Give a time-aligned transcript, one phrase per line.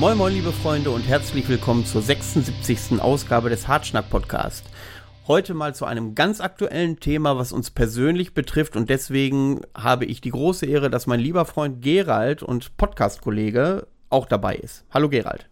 [0.00, 3.02] Moin moin liebe Freunde und herzlich willkommen zur 76.
[3.02, 4.64] Ausgabe des Hartschnack Podcast.
[5.28, 10.22] Heute mal zu einem ganz aktuellen Thema, was uns persönlich betrifft und deswegen habe ich
[10.22, 14.86] die große Ehre, dass mein lieber Freund Gerald und Podcast-Kollege auch dabei ist.
[14.90, 15.50] Hallo Gerald.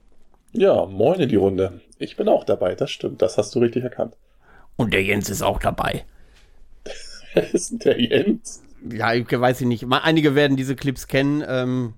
[0.52, 1.82] Ja, moin in die Runde.
[1.98, 4.16] Ich bin auch dabei, das stimmt, das hast du richtig erkannt.
[4.76, 6.06] Und der Jens ist auch dabei.
[7.34, 8.62] Wer ist denn der Jens?
[8.90, 9.84] Ja, ich weiß ich nicht.
[9.90, 11.44] Einige werden diese Clips kennen.
[11.46, 11.92] Ähm,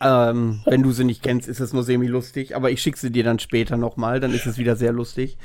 [0.00, 3.24] ähm, wenn du sie nicht kennst, ist es nur semi-lustig, aber ich schicke sie dir
[3.24, 5.36] dann später nochmal, dann ist es wieder sehr lustig.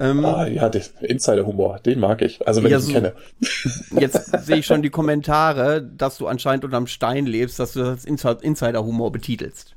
[0.00, 2.46] Ähm, ah, ja, der Insider-Humor, den mag ich.
[2.46, 3.12] Also, wenn ja, ich ihn so, kenne.
[4.00, 8.04] Jetzt sehe ich schon die Kommentare, dass du anscheinend unterm Stein lebst, dass du das
[8.04, 9.74] Insider-Humor betitelst.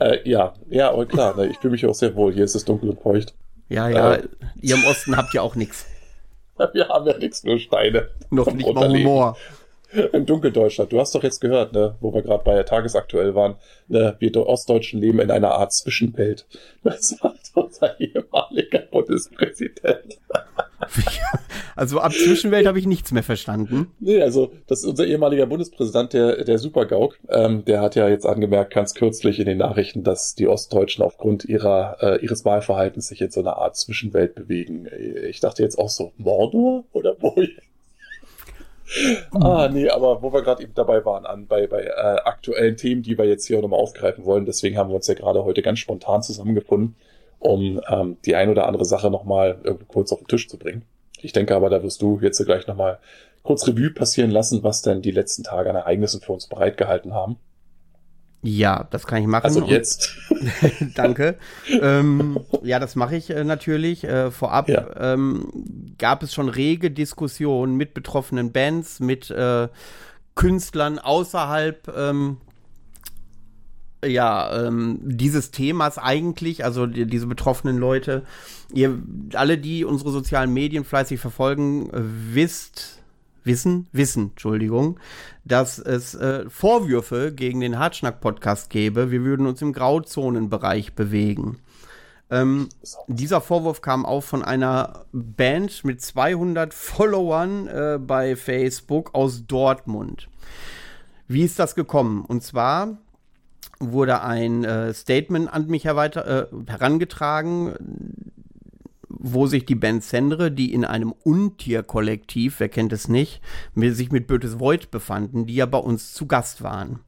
[0.00, 2.32] Äh, ja, ja, aber klar, ne, ich fühle mich auch sehr wohl.
[2.32, 3.34] Hier ist es dunkel und feucht.
[3.68, 4.28] Ja, ja, äh,
[4.60, 5.86] ihr im Osten habt ja auch nichts.
[6.72, 8.08] Wir haben ja nichts, nur Steine.
[8.30, 9.36] Noch nicht mal Humor.
[10.12, 10.92] Im Dunkeldeutschland.
[10.92, 13.56] Du hast doch jetzt gehört, ne, wo wir gerade bei Tagesaktuell waren,
[13.88, 16.46] ne, wir Ostdeutschen leben in einer Art Zwischenwelt.
[16.82, 20.18] Das sagt unser ehemaliger Bundespräsident.
[21.74, 23.90] Also ab Zwischenwelt habe ich nichts mehr verstanden.
[23.98, 27.18] Nee, also das ist unser ehemaliger Bundespräsident, der, der Supergauk.
[27.28, 31.44] Ähm, der hat ja jetzt angemerkt, ganz kürzlich in den Nachrichten, dass die Ostdeutschen aufgrund
[31.44, 34.86] ihrer, äh, ihres Wahlverhaltens sich in so einer Art Zwischenwelt bewegen.
[35.28, 37.36] Ich dachte jetzt auch so, Mordor oder wo?
[39.32, 41.90] Ah, nee, aber wo wir gerade eben dabei waren, an bei, bei äh,
[42.24, 45.44] aktuellen Themen, die wir jetzt hier nochmal aufgreifen wollen, deswegen haben wir uns ja gerade
[45.44, 46.96] heute ganz spontan zusammengefunden,
[47.38, 50.82] um ähm, die ein oder andere Sache nochmal kurz auf den Tisch zu bringen.
[51.20, 52.98] Ich denke aber, da wirst du jetzt gleich nochmal
[53.42, 57.36] kurz Revue passieren lassen, was denn die letzten Tage an Ereignissen für uns bereitgehalten haben.
[58.44, 59.44] Ja, das kann ich machen.
[59.44, 60.18] Also jetzt.
[60.96, 61.36] danke.
[61.80, 64.02] ähm, ja, das mache ich äh, natürlich.
[64.02, 64.84] Äh, vorab ja.
[64.98, 65.46] ähm,
[66.02, 69.68] gab es schon rege Diskussionen mit betroffenen Bands, mit äh,
[70.34, 72.38] Künstlern außerhalb ähm,
[74.04, 78.24] ja, ähm, dieses Themas eigentlich, also die, diese betroffenen Leute.
[78.74, 79.00] Ihr
[79.34, 83.00] alle, die unsere sozialen Medien fleißig verfolgen, wisst,
[83.44, 84.98] wissen, wissen, Entschuldigung,
[85.44, 89.12] dass es äh, Vorwürfe gegen den Hartschnack-Podcast gäbe.
[89.12, 91.60] Wir würden uns im Grauzonenbereich bewegen.
[92.32, 92.70] Ähm,
[93.08, 100.28] dieser Vorwurf kam auch von einer Band mit 200 Followern äh, bei Facebook aus Dortmund.
[101.28, 102.24] Wie ist das gekommen?
[102.24, 102.96] Und zwar
[103.78, 107.74] wurde ein äh, Statement an mich äh, herangetragen
[109.24, 113.40] wo sich die Band Sendre, die in einem Untierkollektiv, wer kennt es nicht,
[113.74, 117.00] mit, sich mit Bötes Void befanden, die ja bei uns zu Gast waren.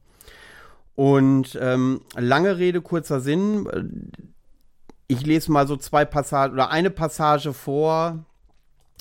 [0.95, 3.67] Und ähm, lange Rede, kurzer Sinn.
[5.07, 8.25] Ich lese mal so zwei Passagen oder eine Passage vor,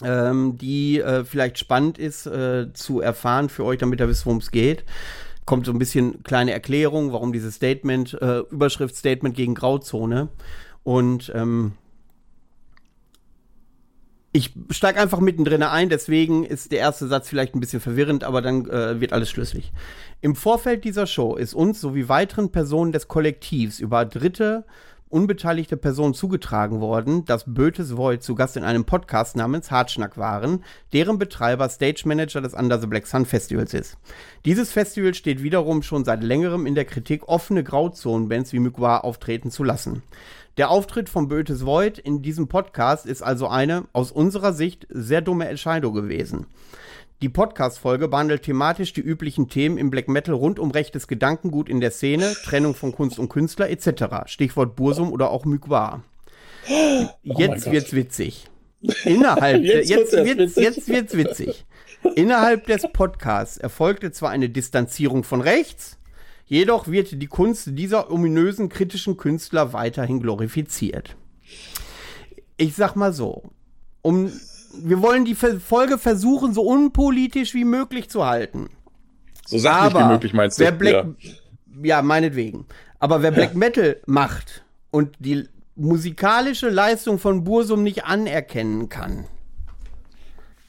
[0.03, 4.39] ähm, die äh, vielleicht spannend ist äh, zu erfahren für euch, damit ihr wisst, worum
[4.39, 4.85] es geht.
[5.47, 10.29] Kommt so ein bisschen kleine Erklärung, warum dieses Statement, äh, Überschrift Statement gegen Grauzone.
[10.83, 11.73] Und ähm,
[14.33, 18.43] ich steige einfach mittendrin ein, deswegen ist der erste Satz vielleicht ein bisschen verwirrend, aber
[18.43, 19.73] dann äh, wird alles schlüssig.
[20.23, 24.65] Im Vorfeld dieser Show ist uns sowie weiteren Personen des Kollektivs über dritte
[25.15, 30.65] unbeteiligte Personen zugetragen worden, dass Bötes Void zu Gast in einem Podcast namens Hartschnack waren,
[30.93, 33.97] deren Betreiber Stage Manager des Under the Black Sun Festivals ist.
[34.45, 39.53] Dieses Festival steht wiederum schon seit längerem in der Kritik, offene Grauzonenbands wie Mugwa auftreten
[39.53, 40.03] zu lassen.
[40.57, 45.21] Der Auftritt von Bötes Void in diesem Podcast ist also eine aus unserer Sicht sehr
[45.21, 46.47] dumme Entscheidung gewesen.
[47.23, 51.81] Die Podcast-Folge behandelt thematisch die üblichen Themen im Black Metal rund um rechtes Gedankengut in
[51.81, 54.27] der Szene, Trennung von Kunst und Künstler etc.
[54.27, 56.03] Stichwort Bursum oder auch Mygwa.
[56.69, 58.47] Oh jetzt wird's witzig.
[59.05, 61.65] Innerhalb jetzt, jetzt, wird's, jetzt wird's witzig.
[62.17, 65.99] Innerhalb des Podcasts erfolgte zwar eine Distanzierung von rechts,
[66.47, 71.17] Jedoch wird die Kunst dieser ominösen kritischen Künstler weiterhin glorifiziert.
[72.57, 73.51] Ich sag mal so,
[74.03, 74.31] um,
[74.83, 78.71] wir wollen die Folge versuchen, so unpolitisch wie möglich zu halten.
[79.47, 80.65] So sachlich Aber wie möglich meinst du?
[80.65, 81.33] Wer Black, ja.
[81.83, 82.67] ja, meinetwegen.
[82.99, 89.27] Aber wer Black Metal macht und die musikalische Leistung von Bursum nicht anerkennen kann,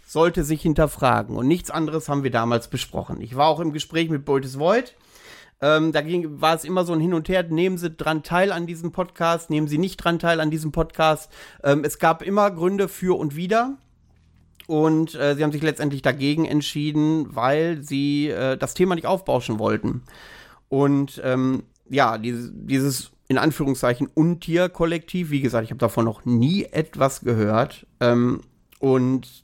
[0.06, 1.36] sollte sich hinterfragen.
[1.36, 3.22] Und nichts anderes haben wir damals besprochen.
[3.22, 4.96] Ich war auch im Gespräch mit Boltes Void.
[5.62, 8.52] Ähm, da ging, war es immer so ein Hin und Her, nehmen Sie dran teil
[8.52, 11.32] an diesem Podcast, nehmen Sie nicht dran teil an diesem Podcast.
[11.64, 13.78] Ähm, es gab immer Gründe für und wider.
[14.68, 19.60] Und äh, sie haben sich letztendlich dagegen entschieden, weil sie äh, das Thema nicht aufbauschen
[19.60, 20.04] wollten.
[20.70, 26.66] Und ähm, ja, dieses, dieses in Anführungszeichen Untier-Kollektiv, wie gesagt, ich habe davon noch nie
[26.66, 27.86] etwas gehört.
[28.00, 28.42] Ähm,
[28.80, 29.44] und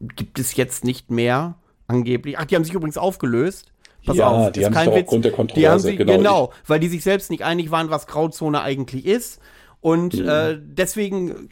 [0.00, 1.56] gibt es jetzt nicht mehr,
[1.86, 2.38] angeblich.
[2.38, 3.72] Ach, die haben sich übrigens aufgelöst
[4.04, 6.52] Pass ja, auf, die haben kein sich aufgrund der Die Kontroverse, haben sie, genau, genau,
[6.66, 9.40] weil die sich selbst nicht einig waren, was Grauzone eigentlich ist.
[9.80, 10.28] Und Mhm.
[10.28, 11.50] äh, deswegen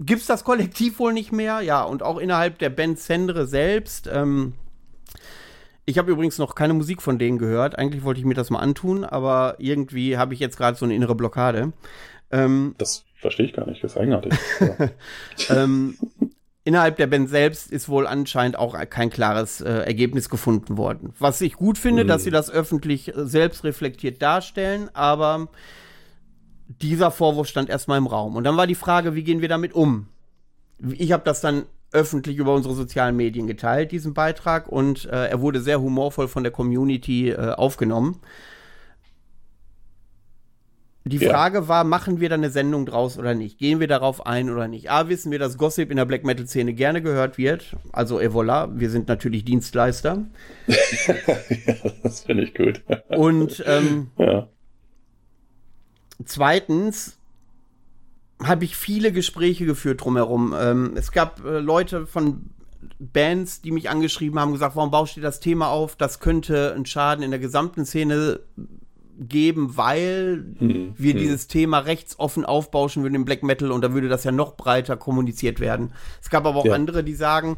[0.00, 1.60] gibt's das Kollektiv wohl nicht mehr.
[1.60, 4.08] Ja, und auch innerhalb der Band Sendre selbst.
[4.12, 4.54] Ähm,
[5.84, 7.78] ich habe übrigens noch keine Musik von denen gehört.
[7.78, 10.94] Eigentlich wollte ich mir das mal antun, aber irgendwie habe ich jetzt gerade so eine
[10.94, 11.72] innere Blockade.
[12.30, 14.34] Ähm, Das verstehe ich gar nicht, das ist eigenartig.
[15.48, 15.96] Ähm,
[16.64, 21.14] innerhalb der Band selbst ist wohl anscheinend auch kein klares äh, Ergebnis gefunden worden.
[21.18, 22.08] Was ich gut finde, Mhm.
[22.08, 25.48] dass sie das öffentlich äh, selbst reflektiert darstellen, aber
[26.68, 28.36] dieser Vorwurf stand erstmal im Raum.
[28.36, 30.08] Und dann war die Frage, wie gehen wir damit um?
[30.92, 35.40] Ich habe das dann öffentlich über unsere sozialen Medien geteilt, diesen Beitrag, und äh, er
[35.40, 38.20] wurde sehr humorvoll von der Community äh, aufgenommen.
[41.04, 41.30] Die Ja.
[41.30, 43.58] Frage war, machen wir da eine Sendung draus oder nicht?
[43.58, 44.90] Gehen wir darauf ein oder nicht?
[44.90, 47.76] A, wissen wir, dass Gossip in der Black Metal Szene gerne gehört wird.
[47.92, 50.26] Also Evola, wir sind natürlich Dienstleister.
[50.66, 52.82] ja, das finde ich gut.
[53.08, 54.48] Und ähm, Ja.
[56.24, 57.16] Zweitens
[58.42, 60.54] habe ich viele Gespräche geführt drumherum.
[60.58, 62.50] Ähm, es gab äh, Leute von
[62.98, 65.96] Bands, die mich angeschrieben haben, gesagt, warum baust du das Thema auf?
[65.96, 68.40] Das könnte einen Schaden in der gesamten Szene
[69.18, 71.18] geben, weil Hm, wir hm.
[71.18, 74.96] dieses Thema rechtsoffen aufbauschen würden im Black Metal und da würde das ja noch breiter
[74.96, 75.92] kommuniziert werden.
[76.22, 76.74] Es gab aber auch Ja.
[76.74, 77.56] andere, die sagen,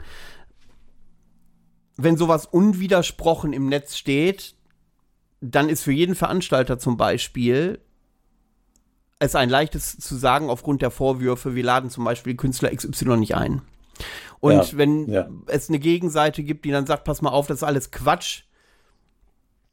[1.97, 4.55] wenn sowas unwidersprochen im Netz steht,
[5.43, 7.79] dann ist für jeden Veranstalter zum Beispiel
[9.21, 13.37] es ein leichtes zu sagen aufgrund der Vorwürfe, wir laden zum Beispiel Künstler XY nicht
[13.37, 13.63] ein.
[14.41, 15.29] Und Ja, wenn ja.
[15.47, 18.43] es eine Gegenseite gibt, die dann sagt, pass mal auf, das ist alles Quatsch.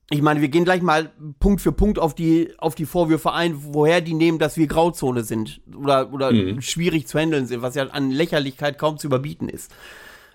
[0.10, 3.56] Ich meine, wir gehen gleich mal Punkt für Punkt auf die, auf die Vorwürfe ein,
[3.74, 6.62] woher die nehmen, dass wir Grauzone sind oder, oder Mhm.
[6.62, 9.72] schwierig zu handeln sind, was ja an Lächerlichkeit kaum zu überbieten ist.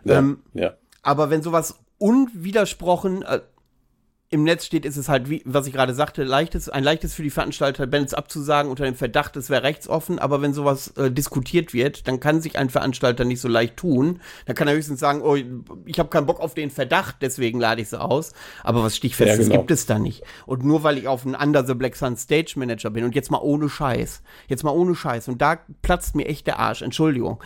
[0.04, 0.42] Ja, Ähm.
[1.02, 3.40] Aber wenn sowas unwidersprochen äh,
[4.32, 7.22] im Netz steht, ist es halt, wie, was ich gerade sagte, leichtes, ein leichtes für
[7.22, 10.18] die Veranstalter, Bands abzusagen unter dem Verdacht, es wäre rechtsoffen.
[10.18, 14.20] Aber wenn sowas äh, diskutiert wird, dann kann sich ein Veranstalter nicht so leicht tun.
[14.46, 15.36] Dann kann er höchstens sagen, oh,
[15.84, 18.32] ich habe keinen Bock auf den Verdacht, deswegen lade ich sie aus.
[18.64, 19.58] Aber was Stichfestes Ja, genau.
[19.58, 20.22] gibt es da nicht.
[20.46, 23.30] Und nur weil ich auf einen Under the Black Sun Stage Manager bin und jetzt
[23.30, 27.38] mal ohne Scheiß, jetzt mal ohne Scheiß und da platzt mir echt der Arsch, Entschuldigung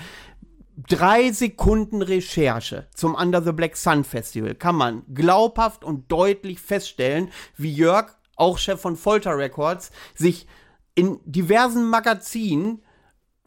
[0.76, 7.30] drei Sekunden Recherche zum Under the Black Sun Festival kann man glaubhaft und deutlich feststellen,
[7.56, 10.46] wie Jörg, auch Chef von Folter Records, sich
[10.94, 12.82] in diversen Magazinen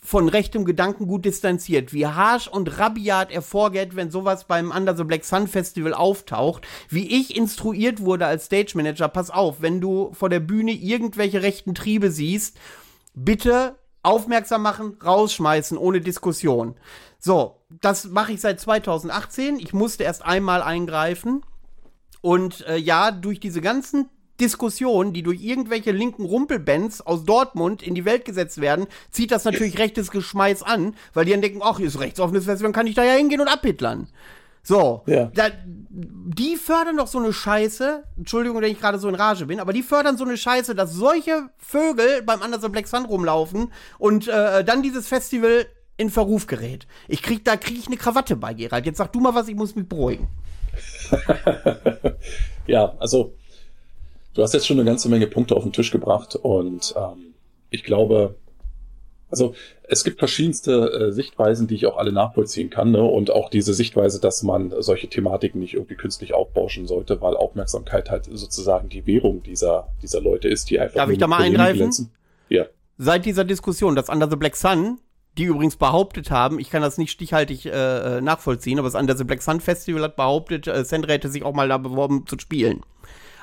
[0.02, 5.04] von rechtem Gedankengut distanziert, wie harsch und rabiat er vorgeht, wenn sowas beim Under the
[5.04, 10.12] Black Sun Festival auftaucht, wie ich instruiert wurde als Stage Manager, pass auf, wenn du
[10.14, 12.58] vor der Bühne irgendwelche rechten Triebe siehst,
[13.14, 16.76] bitte aufmerksam machen, rausschmeißen, ohne Diskussion.
[17.20, 19.60] So, das mache ich seit 2018.
[19.60, 21.42] Ich musste erst einmal eingreifen.
[22.22, 27.94] Und äh, ja, durch diese ganzen Diskussionen, die durch irgendwelche linken Rumpelbands aus Dortmund in
[27.94, 31.78] die Welt gesetzt werden, zieht das natürlich rechtes Geschmeiß an, weil die dann denken, ach,
[31.78, 34.08] hier ist rechtsoffenes Festival, dann kann ich da ja hingehen und abhitlern.
[34.64, 35.26] So, Ja.
[35.34, 35.50] da,
[35.90, 39.74] die fördern doch so eine Scheiße, Entschuldigung, wenn ich gerade so in Rage bin, aber
[39.74, 44.28] die fördern so eine Scheiße, dass solche Vögel beim Under the Black Sun rumlaufen und
[44.28, 45.66] äh, dann dieses Festival
[46.00, 46.88] in Verruf gerät.
[47.10, 48.86] Ich krieg, da krieg ich eine Krawatte bei, Gerald.
[48.86, 50.30] Jetzt sag du mal was, ich muss mich beruhigen.
[52.68, 53.34] ja, also
[54.34, 57.34] du hast jetzt schon eine ganze Menge Punkte auf den Tisch gebracht und ähm,
[57.70, 58.36] ich glaube,
[59.30, 63.04] also es gibt verschiedenste äh, Sichtweisen, die ich auch alle nachvollziehen kann, ne?
[63.04, 68.10] und auch diese Sichtweise, dass man solche Thematiken nicht irgendwie künstlich aufbauschen sollte, weil Aufmerksamkeit
[68.10, 72.10] halt sozusagen die Währung dieser dieser Leute ist, die einfach Darf ich da mal eingreifen?
[72.48, 72.66] Ja,
[73.02, 75.00] Seit dieser Diskussion, dass Under the Black Sun,
[75.40, 79.16] die übrigens behauptet haben, ich kann das nicht stichhaltig äh, äh, nachvollziehen, aber das Under
[79.16, 82.38] the Black Sun Festival hat behauptet, äh, Sandra hätte sich auch mal da beworben zu
[82.38, 82.82] spielen.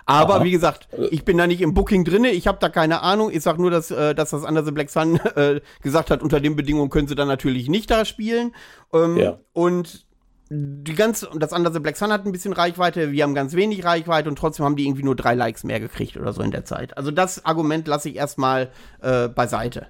[0.05, 0.45] Aber Aha.
[0.45, 3.31] wie gesagt, ich bin da nicht im Booking drinne, ich habe da keine Ahnung.
[3.33, 6.38] Ich sag nur, dass, äh, dass das Under the Black Sun äh, gesagt hat, unter
[6.38, 8.55] den Bedingungen können sie dann natürlich nicht da spielen.
[8.93, 9.38] Ähm, Ja.
[9.53, 10.07] Und
[10.49, 13.85] die ganze, das Under the Black Sun hat ein bisschen Reichweite, wir haben ganz wenig
[13.85, 16.65] Reichweite und trotzdem haben die irgendwie nur drei Likes mehr gekriegt oder so in der
[16.65, 16.97] Zeit.
[16.97, 19.88] Also das Argument lasse ich erstmal äh, beiseite.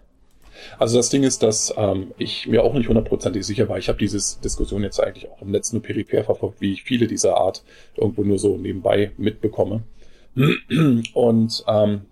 [0.78, 3.78] Also das Ding ist, dass ähm, ich mir auch nicht hundertprozentig sicher war.
[3.78, 7.06] Ich habe diese Diskussion jetzt eigentlich auch im Netz nur peripher verfolgt, wie ich viele
[7.06, 7.64] dieser Art
[7.96, 9.82] irgendwo nur so nebenbei mitbekomme.
[11.14, 12.02] Und ähm,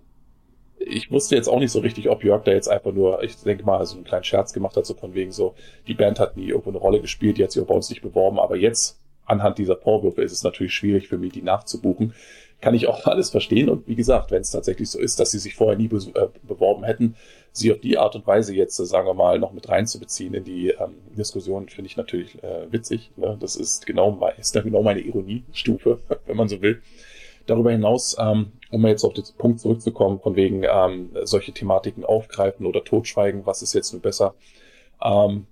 [0.79, 3.63] ich wusste jetzt auch nicht so richtig, ob Jörg da jetzt einfach nur, ich denke
[3.63, 5.55] mal, so einen kleinen Scherz gemacht hat, so von wegen so,
[5.87, 8.01] die Band hat nie irgendwo eine Rolle gespielt, die hat sich auch bei uns nicht
[8.01, 12.13] beworben, aber jetzt anhand dieser Vorwürfe ist es natürlich schwierig für mich, die nachzubuchen.
[12.61, 15.39] Kann ich auch alles verstehen und wie gesagt, wenn es tatsächlich so ist, dass sie
[15.39, 17.15] sich vorher nie be äh, beworben hätten,
[17.57, 20.43] sie auf die Art und Weise jetzt, äh, sagen wir mal, noch mit reinzubeziehen in
[20.43, 23.11] die ähm, Diskussion, finde ich natürlich äh, witzig.
[23.15, 23.37] Ne?
[23.39, 26.81] Das ist genau, ist genau meine Ironiestufe, wenn man so will.
[27.45, 32.65] Darüber hinaus, ähm, um jetzt auf den Punkt zurückzukommen, von wegen ähm, solche Thematiken aufgreifen
[32.65, 34.33] oder totschweigen, was ist jetzt nur besser?
[35.01, 35.45] Ähm,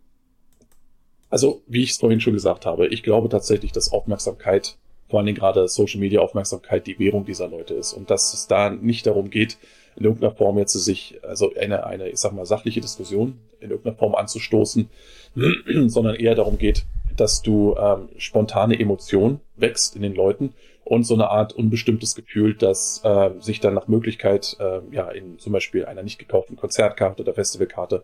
[1.30, 4.78] also, wie ich es vorhin schon gesagt habe, ich glaube tatsächlich, dass Aufmerksamkeit,
[5.14, 8.72] vor Dingen gerade Social Media Aufmerksamkeit, die Währung dieser Leute ist und dass es da
[8.72, 9.60] nicht darum geht,
[9.96, 13.96] in irgendeiner Form jetzt sich, also eine, eine, ich sag mal, sachliche Diskussion in irgendeiner
[13.96, 14.90] Form anzustoßen,
[15.86, 21.14] sondern eher darum geht, dass du ähm, spontane Emotion wächst in den Leuten und so
[21.14, 25.86] eine Art unbestimmtes Gefühl, dass äh, sich dann nach Möglichkeit äh, ja in zum Beispiel
[25.86, 28.04] einer nicht gekauften Konzertkarte oder Festivalkarte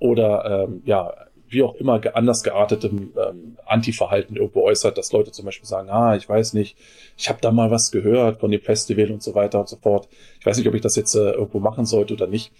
[0.00, 1.14] oder ähm, ja
[1.50, 6.14] wie auch immer anders geartetem ähm, Anti-Verhalten irgendwo äußert, dass Leute zum Beispiel sagen, ah,
[6.14, 6.76] ich weiß nicht,
[7.16, 10.08] ich habe da mal was gehört von dem Festival und so weiter und so fort.
[10.38, 12.52] Ich weiß nicht, ob ich das jetzt äh, irgendwo machen sollte oder nicht.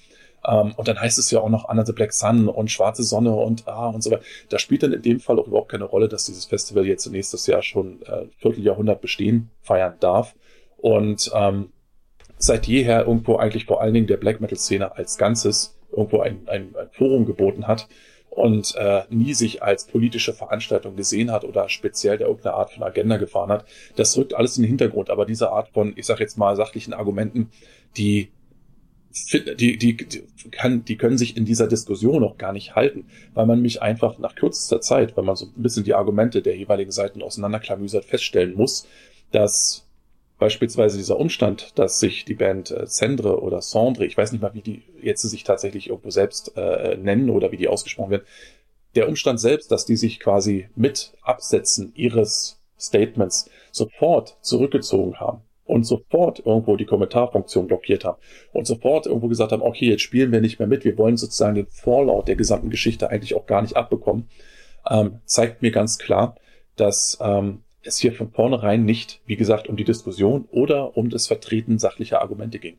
[0.45, 3.33] Ähm, und dann heißt es ja auch noch Under the Black Sun und Schwarze Sonne
[3.33, 4.23] und ah und so weiter.
[4.49, 7.47] Da spielt dann in dem Fall auch überhaupt keine Rolle, dass dieses Festival jetzt nächstes
[7.47, 10.35] Jahr schon äh, Vierteljahrhundert bestehen feiern darf.
[10.79, 11.71] Und ähm,
[12.39, 16.41] seit jeher irgendwo eigentlich vor allen Dingen der Black Metal Szene als Ganzes irgendwo ein,
[16.47, 17.87] ein, ein Forum geboten hat
[18.31, 22.83] und äh, nie sich als politische Veranstaltung gesehen hat oder speziell der irgendeine Art von
[22.83, 23.67] Agenda gefahren hat.
[23.97, 25.11] Das rückt alles in den Hintergrund.
[25.11, 27.51] Aber diese Art von, ich sage jetzt mal, sachlichen Argumenten,
[27.97, 28.31] die
[29.33, 30.23] die, die, die,
[30.53, 34.19] kann, die können sich in dieser Diskussion auch gar nicht halten, weil man mich einfach
[34.19, 38.55] nach kürzester Zeit, wenn man so ein bisschen die Argumente der jeweiligen Seiten auseinanderklamüsert, feststellen
[38.55, 38.87] muss,
[39.33, 39.90] dass
[40.41, 44.55] beispielsweise dieser Umstand, dass sich die Band äh, Cendre oder Cendre, ich weiß nicht mal,
[44.55, 48.27] wie die jetzt sich tatsächlich irgendwo selbst äh, nennen oder wie die ausgesprochen werden,
[48.97, 55.85] der Umstand selbst, dass die sich quasi mit Absetzen ihres Statements sofort zurückgezogen haben und
[55.85, 58.19] sofort irgendwo die Kommentarfunktion blockiert haben
[58.53, 61.55] und sofort irgendwo gesagt haben, okay, jetzt spielen wir nicht mehr mit, wir wollen sozusagen
[61.55, 64.29] den Fallout der gesamten Geschichte eigentlich auch gar nicht abbekommen,
[64.89, 66.37] ähm, zeigt mir ganz klar,
[66.77, 71.27] dass ähm, es hier von vornherein nicht, wie gesagt, um die Diskussion oder um das
[71.27, 72.79] Vertreten sachlicher Argumente ging.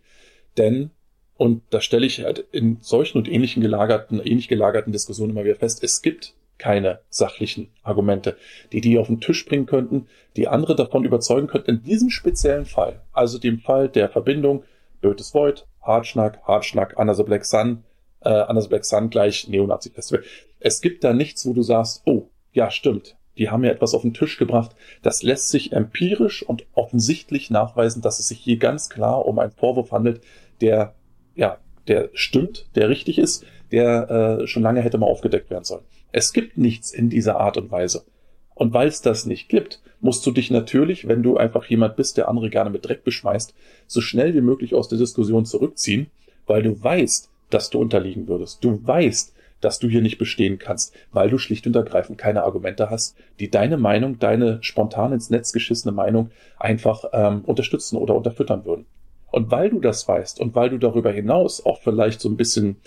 [0.58, 0.91] Denn,
[1.38, 5.55] und da stelle ich halt in solchen und ähnlichen gelagerten, ähnlich gelagerten Diskussionen immer wieder
[5.55, 8.38] fest, es gibt keine sachlichen Argumente,
[8.72, 12.65] die die auf den Tisch bringen könnten, die andere davon überzeugen könnten, in diesem speziellen
[12.65, 14.63] Fall, also dem Fall der Verbindung
[15.01, 17.84] Bötes Void, Hardschnack, Hardschnack, Under the Black Sun,
[18.20, 20.24] äh, Under the Black Sun gleich Neonazi-Festival.
[20.60, 24.03] Es gibt da nichts, wo du sagst, oh, ja, stimmt, die haben ja etwas auf
[24.03, 24.75] den Tisch gebracht.
[25.01, 29.51] Das lässt sich empirisch und offensichtlich nachweisen, dass es sich hier ganz klar um einen
[29.51, 30.21] Vorwurf handelt,
[30.62, 30.93] der,
[31.33, 31.57] ja,
[31.88, 35.81] der stimmt, der richtig ist, der äh, schon lange hätte mal aufgedeckt werden sollen.
[36.12, 38.05] Es gibt nichts in dieser Art und Weise.
[38.53, 42.17] Und weil es das nicht gibt, musst du dich natürlich, wenn du einfach jemand bist,
[42.17, 43.55] der andere gerne mit Dreck beschmeißt,
[43.88, 46.12] so schnell wie möglich aus der Diskussion zurückziehen,
[46.45, 48.63] weil du weißt, dass du unterliegen würdest.
[48.63, 52.89] Du weißt, dass du hier nicht bestehen kannst, weil du schlicht und ergreifend keine Argumente
[52.89, 58.65] hast, die deine Meinung, deine spontan ins Netz geschissene Meinung einfach ähm, unterstützen oder unterfüttern
[58.65, 58.85] würden.
[59.31, 62.77] Und weil du das weißt und weil du darüber hinaus auch vielleicht so ein bisschen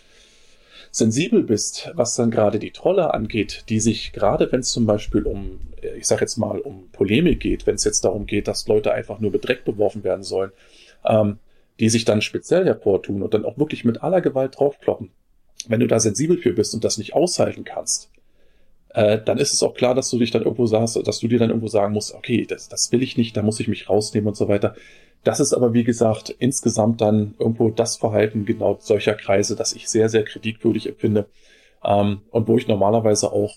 [0.90, 5.24] sensibel bist, was dann gerade die Trolle angeht, die sich gerade, wenn es zum Beispiel
[5.24, 8.68] um, äh, ich sag jetzt mal, um Polemik geht, wenn es jetzt darum geht, dass
[8.68, 10.52] Leute einfach nur mit Dreck beworfen werden sollen,
[11.04, 11.38] ähm,
[11.80, 15.10] die sich dann speziell hervortun und dann auch wirklich mit aller Gewalt draufkloppen.
[15.68, 18.10] Wenn du da sensibel für bist und das nicht aushalten kannst,
[18.90, 21.38] äh, dann ist es auch klar, dass du dich dann irgendwo sagst, dass du dir
[21.38, 24.28] dann irgendwo sagen musst, okay, das, das will ich nicht, da muss ich mich rausnehmen
[24.28, 24.74] und so weiter.
[25.24, 29.88] Das ist aber, wie gesagt, insgesamt dann irgendwo das Verhalten genau solcher Kreise, das ich
[29.88, 31.26] sehr, sehr kritikwürdig empfinde.
[31.82, 33.56] Ähm, und wo ich normalerweise auch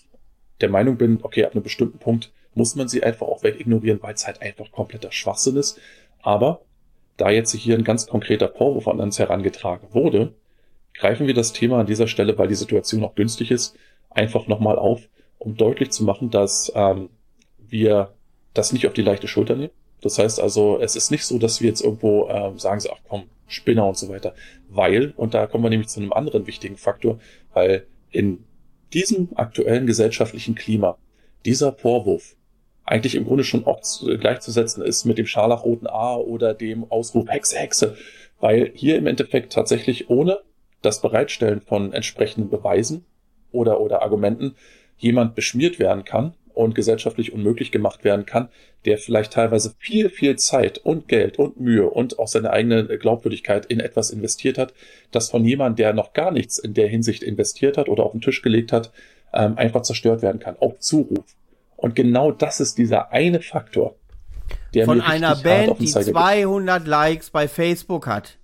[0.60, 4.14] der Meinung bin, okay, ab einem bestimmten Punkt muss man sie einfach auch wegignorieren, weil
[4.14, 5.78] es halt einfach kompletter Schwachsinn ist.
[6.22, 6.62] Aber
[7.16, 10.32] da jetzt hier ein ganz konkreter Vorwurf an uns herangetragen wurde,
[10.98, 13.76] greifen wir das Thema an dieser Stelle, weil die Situation auch günstig ist,
[14.10, 17.10] einfach nochmal auf, um deutlich zu machen, dass ähm,
[17.58, 18.14] wir
[18.54, 21.60] das nicht auf die leichte Schulter nehmen, das heißt also, es ist nicht so, dass
[21.60, 24.34] wir jetzt irgendwo äh, sagen, so, ach komm, Spinner und so weiter.
[24.68, 27.18] Weil, und da kommen wir nämlich zu einem anderen wichtigen Faktor,
[27.52, 28.44] weil in
[28.92, 30.98] diesem aktuellen gesellschaftlichen Klima
[31.44, 32.36] dieser Vorwurf
[32.84, 33.82] eigentlich im Grunde schon auch
[34.18, 37.96] gleichzusetzen ist mit dem scharlachroten A oder dem Ausruf Hexe, Hexe,
[38.40, 40.40] weil hier im Endeffekt tatsächlich ohne
[40.82, 43.04] das Bereitstellen von entsprechenden Beweisen
[43.52, 44.54] oder, oder Argumenten
[44.96, 48.48] jemand beschmiert werden kann und gesellschaftlich unmöglich gemacht werden kann,
[48.84, 53.66] der vielleicht teilweise viel, viel Zeit und Geld und Mühe und auch seine eigene Glaubwürdigkeit
[53.66, 54.74] in etwas investiert hat,
[55.12, 58.20] das von jemandem, der noch gar nichts in der Hinsicht investiert hat oder auf den
[58.20, 58.92] Tisch gelegt hat,
[59.32, 60.56] ähm, einfach zerstört werden kann.
[60.58, 61.24] Auf Zuruf.
[61.76, 63.94] Und genau das ist dieser eine Faktor,
[64.74, 68.38] der von einer Band, die 200 Likes bei Facebook hat.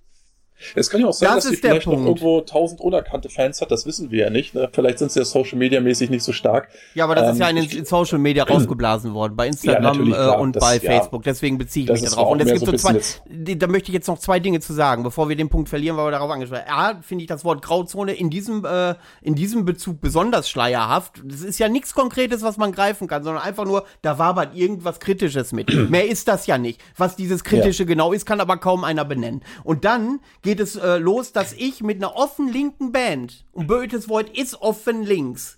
[0.73, 2.07] Es kann ja auch sein, Das dass sie ist vielleicht noch Punkt.
[2.21, 4.55] irgendwo tausend unerkannte Fans hat, das wissen wir ja nicht.
[4.55, 4.69] Ne?
[4.71, 6.69] Vielleicht sind sie ja Social Media mäßig nicht so stark.
[6.93, 9.83] Ja, aber das ist Ähm, ja in den Social Media rausgeblasen worden, bei Ja, Instagram
[9.83, 10.79] natürlich, äh, und das- bei ja.
[10.79, 11.23] Facebook.
[11.23, 12.31] Deswegen beziehe ich mich ist darauf.
[12.31, 15.03] Und es gibt so zwei, die- da möchte ich jetzt noch zwei Dinge zu sagen,
[15.03, 16.97] bevor wir den Punkt verlieren, weil wir darauf angesprochen haben.
[16.97, 21.21] A, finde ich das Wort Grauzone in diesem, äh, in diesem Bezug besonders schleierhaft.
[21.25, 24.99] Das ist ja nichts Konkretes, was man greifen kann, sondern einfach nur, da wabert irgendwas
[25.01, 25.67] Kritisches mit.
[25.89, 26.79] Mehr ist das ja nicht.
[26.97, 29.41] Was dieses Kritische genau ist, kann aber kaum einer benennen.
[29.65, 34.07] Und dann geht es äh, los, dass ich mit einer offen linken Band, und Bötes
[34.07, 35.57] Wort ist offen links,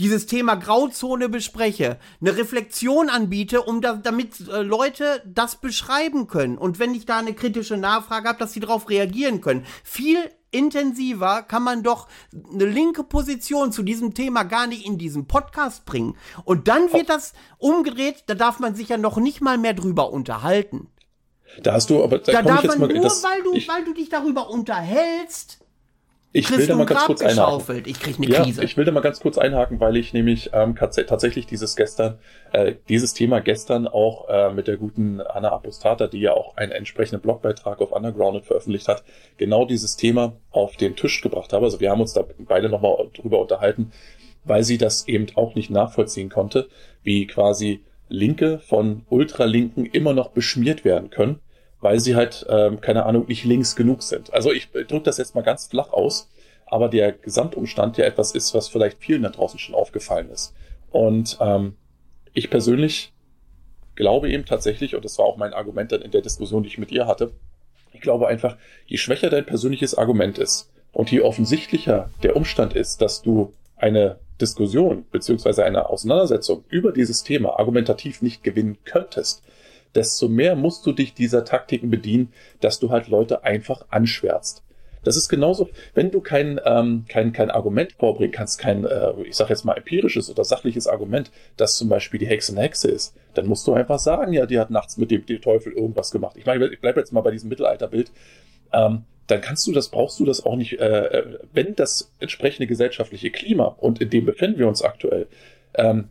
[0.00, 6.58] dieses Thema Grauzone bespreche, eine Reflexion anbiete, um da, damit äh, Leute das beschreiben können.
[6.58, 9.66] Und wenn ich da eine kritische Nachfrage habe, dass sie darauf reagieren können.
[9.84, 10.18] Viel
[10.50, 15.84] intensiver kann man doch eine linke Position zu diesem Thema gar nicht in diesen Podcast
[15.84, 16.16] bringen.
[16.44, 20.12] Und dann wird das umgedreht, da darf man sich ja noch nicht mal mehr drüber
[20.12, 20.88] unterhalten.
[21.62, 22.94] Da hast du, aber da, Da komm ich darf jetzt man mal.
[22.94, 25.58] nur, das, weil, du, ich, weil du dich darüber unterhältst,
[26.32, 27.82] ich will da mal ganz Grab kurz einhaken.
[27.86, 28.62] Ich krieg eine Ja, Krise.
[28.62, 32.20] ich will da mal ganz kurz einhaken, weil ich nämlich ähm, tats- tatsächlich dieses gestern,
[32.52, 36.70] äh, dieses Thema gestern auch äh, mit der guten Anna Apostata, die ja auch einen
[36.70, 39.02] entsprechenden Blogbeitrag auf Undergrounded veröffentlicht hat,
[39.38, 41.64] genau dieses Thema auf den Tisch gebracht habe.
[41.64, 43.90] Also wir haben uns da beide nochmal drüber unterhalten,
[44.44, 46.68] weil sie das eben auch nicht nachvollziehen konnte,
[47.02, 51.40] wie quasi Linke von Ultralinken immer noch beschmiert werden können,
[51.80, 54.32] weil sie halt, ähm, keine Ahnung, nicht links genug sind.
[54.34, 56.28] Also ich drücke das jetzt mal ganz flach aus
[56.70, 60.54] aber der Gesamtumstand ja etwas ist, was vielleicht vielen da draußen schon aufgefallen ist.
[60.90, 61.74] Und ähm,
[62.32, 63.12] ich persönlich
[63.96, 66.78] glaube eben tatsächlich, und das war auch mein Argument dann in der Diskussion, die ich
[66.78, 67.32] mit ihr hatte,
[67.92, 73.02] ich glaube einfach, je schwächer dein persönliches Argument ist und je offensichtlicher der Umstand ist,
[73.02, 79.42] dass du eine Diskussion beziehungsweise eine Auseinandersetzung über dieses Thema argumentativ nicht gewinnen könntest,
[79.94, 84.62] desto mehr musst du dich dieser Taktiken bedienen, dass du halt Leute einfach anschwärzt.
[85.02, 89.34] Das ist genauso, wenn du kein, ähm, kein, kein Argument vorbringen kannst, kein, äh, ich
[89.34, 93.16] sag jetzt mal empirisches oder sachliches Argument, dass zum Beispiel die Hexe eine Hexe ist,
[93.34, 96.36] dann musst du einfach sagen, ja, die hat nachts mit dem, dem Teufel irgendwas gemacht.
[96.36, 98.12] Ich meine, ich bleibe jetzt mal bei diesem Mittelalterbild.
[98.72, 103.30] Ähm, dann kannst du das, brauchst du das auch nicht, äh, wenn das entsprechende gesellschaftliche
[103.30, 105.26] Klima, und in dem befinden wir uns aktuell,
[105.74, 106.08] ähm,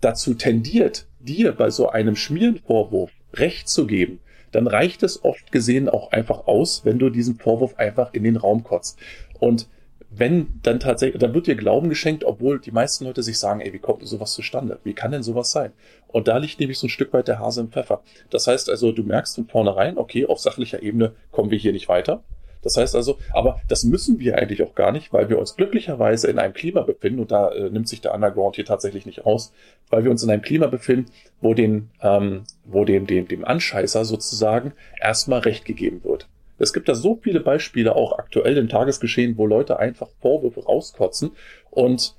[0.00, 4.20] dazu tendiert, dir bei so einem Schmierenvorwurf Recht zu geben,
[4.52, 8.36] dann reicht es oft gesehen auch einfach aus, wenn du diesen Vorwurf einfach in den
[8.36, 8.98] Raum kotzt.
[9.40, 9.68] Und
[10.10, 13.72] wenn dann tatsächlich, dann wird dir Glauben geschenkt, obwohl die meisten Leute sich sagen, ey,
[13.72, 14.78] wie kommt denn sowas zustande?
[14.84, 15.72] Wie kann denn sowas sein?
[16.06, 18.02] Und da liegt nämlich so ein Stück weit der Hase im Pfeffer.
[18.30, 21.88] Das heißt also, du merkst von vornherein, okay, auf sachlicher Ebene kommen wir hier nicht
[21.88, 22.22] weiter.
[22.64, 26.28] Das heißt also, aber das müssen wir eigentlich auch gar nicht, weil wir uns glücklicherweise
[26.28, 29.52] in einem Klima befinden, und da äh, nimmt sich der Underground hier tatsächlich nicht aus,
[29.90, 34.04] weil wir uns in einem Klima befinden, wo den, ähm, wo dem, dem, dem Anscheißer
[34.04, 36.26] sozusagen erstmal Recht gegeben wird.
[36.58, 41.32] Es gibt da so viele Beispiele auch aktuell im Tagesgeschehen, wo Leute einfach Vorwürfe rauskotzen
[41.70, 42.14] und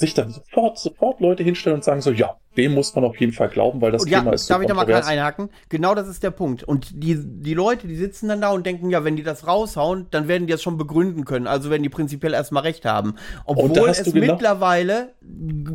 [0.00, 3.32] sich dann sofort, sofort Leute hinstellen und sagen so, ja, dem muss man auf jeden
[3.32, 5.50] Fall glauben, weil das ja, Thema ist so darf ich da mal gerade einhaken?
[5.68, 6.64] Genau das ist der Punkt.
[6.64, 10.06] Und die, die Leute, die sitzen dann da und denken, ja, wenn die das raushauen,
[10.10, 11.46] dann werden die das schon begründen können.
[11.46, 13.14] Also werden die prinzipiell erstmal recht haben.
[13.44, 15.12] Obwohl es genau- mittlerweile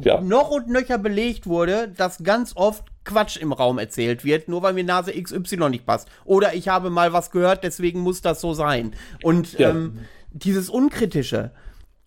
[0.01, 0.19] Ja.
[0.21, 4.73] noch und nöcher belegt wurde, dass ganz oft Quatsch im Raum erzählt wird, nur weil
[4.73, 6.09] mir Nase XY nicht passt.
[6.25, 8.93] Oder ich habe mal was gehört, deswegen muss das so sein.
[9.23, 9.69] Und Ja.
[9.69, 9.99] ähm,
[10.33, 11.51] dieses Unkritische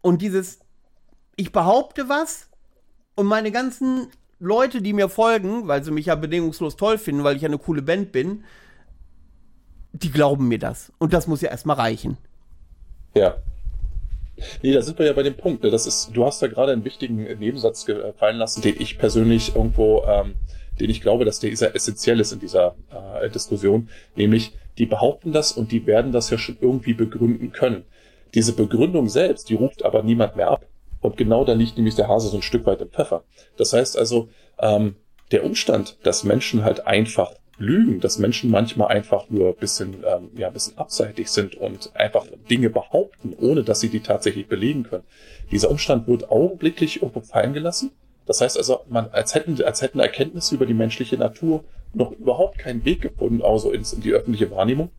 [0.03, 0.59] und dieses,
[1.39, 2.49] ich behaupte was,
[3.15, 7.37] und meine ganzen Leute, die mir folgen, weil sie mich ja bedingungslos toll finden, weil
[7.37, 8.45] ich ja eine coole Band bin,
[9.93, 10.93] die glauben mir das.
[10.99, 12.19] Und das muss ja erstmal reichen.
[13.15, 13.37] Ja.
[14.63, 15.65] Nee, da sind wir ja bei dem Punkt.
[15.65, 15.71] ne?
[15.71, 19.57] Das ist, du hast da gerade einen wichtigen Nebensatz ge- fallen lassen, den ich persönlich
[19.57, 20.35] irgendwo, ähm,
[20.79, 22.77] den ich glaube, dass der essentiell ist in dieser
[23.21, 23.89] äh, Diskussion.
[24.15, 27.85] Nämlich, die behaupten das und die werden das ja schon irgendwie begründen können.
[28.35, 30.67] Diese Begründung selbst, die ruft aber niemand mehr ab.
[31.01, 33.25] Und genau da liegt nämlich der Hase so ein Stück weit im Pfeffer.
[33.57, 34.97] Das heißt also, ähm,
[35.31, 40.31] der Umstand, dass Menschen halt einfach lügen, dass Menschen manchmal einfach nur ein bisschen, ähm,
[40.37, 44.85] ja, ein bisschen abseitig sind und einfach Dinge behaupten, ohne dass sie die tatsächlich belegen
[44.85, 45.05] können.
[45.51, 47.91] Dieser Umstand wird augenblicklich irgendwo fallen gelassen.
[48.27, 52.59] Das heißt also, man, als hätten, als hätten Erkenntnisse über die menschliche Natur noch überhaupt
[52.59, 54.91] keinen Weg gefunden, ins, in die öffentliche Wahrnehmung.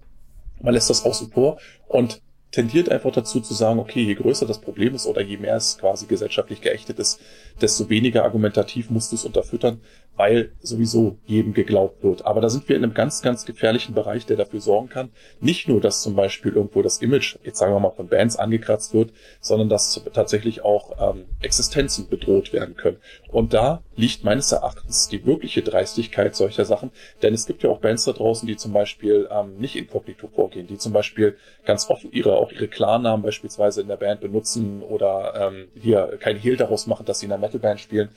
[0.61, 4.59] Man lässt das außen vor und tendiert einfach dazu zu sagen, okay, je größer das
[4.59, 7.19] Problem ist oder je mehr es quasi gesellschaftlich geächtet ist,
[7.61, 9.81] desto weniger argumentativ musst du es unterfüttern,
[10.19, 12.25] weil sowieso jedem geglaubt wird.
[12.25, 15.69] Aber da sind wir in einem ganz, ganz gefährlichen Bereich, der dafür sorgen kann, nicht
[15.69, 19.13] nur, dass zum Beispiel irgendwo das Image, jetzt sagen wir mal, von Bands angekratzt wird,
[19.39, 22.97] sondern dass tatsächlich auch ähm, Existenzen bedroht werden können.
[23.29, 27.79] Und da liegt meines Erachtens die wirkliche Dreistigkeit solcher Sachen, denn es gibt ja auch
[27.79, 32.11] Bands da draußen, die zum Beispiel ähm, nicht inkognito vorgehen, die zum Beispiel ganz offen
[32.11, 36.87] ihre, auch ihre Klarnamen beispielsweise in der Band benutzen oder ähm, hier kein Hehl daraus
[36.87, 38.09] machen, dass sie in einer Metalband spielen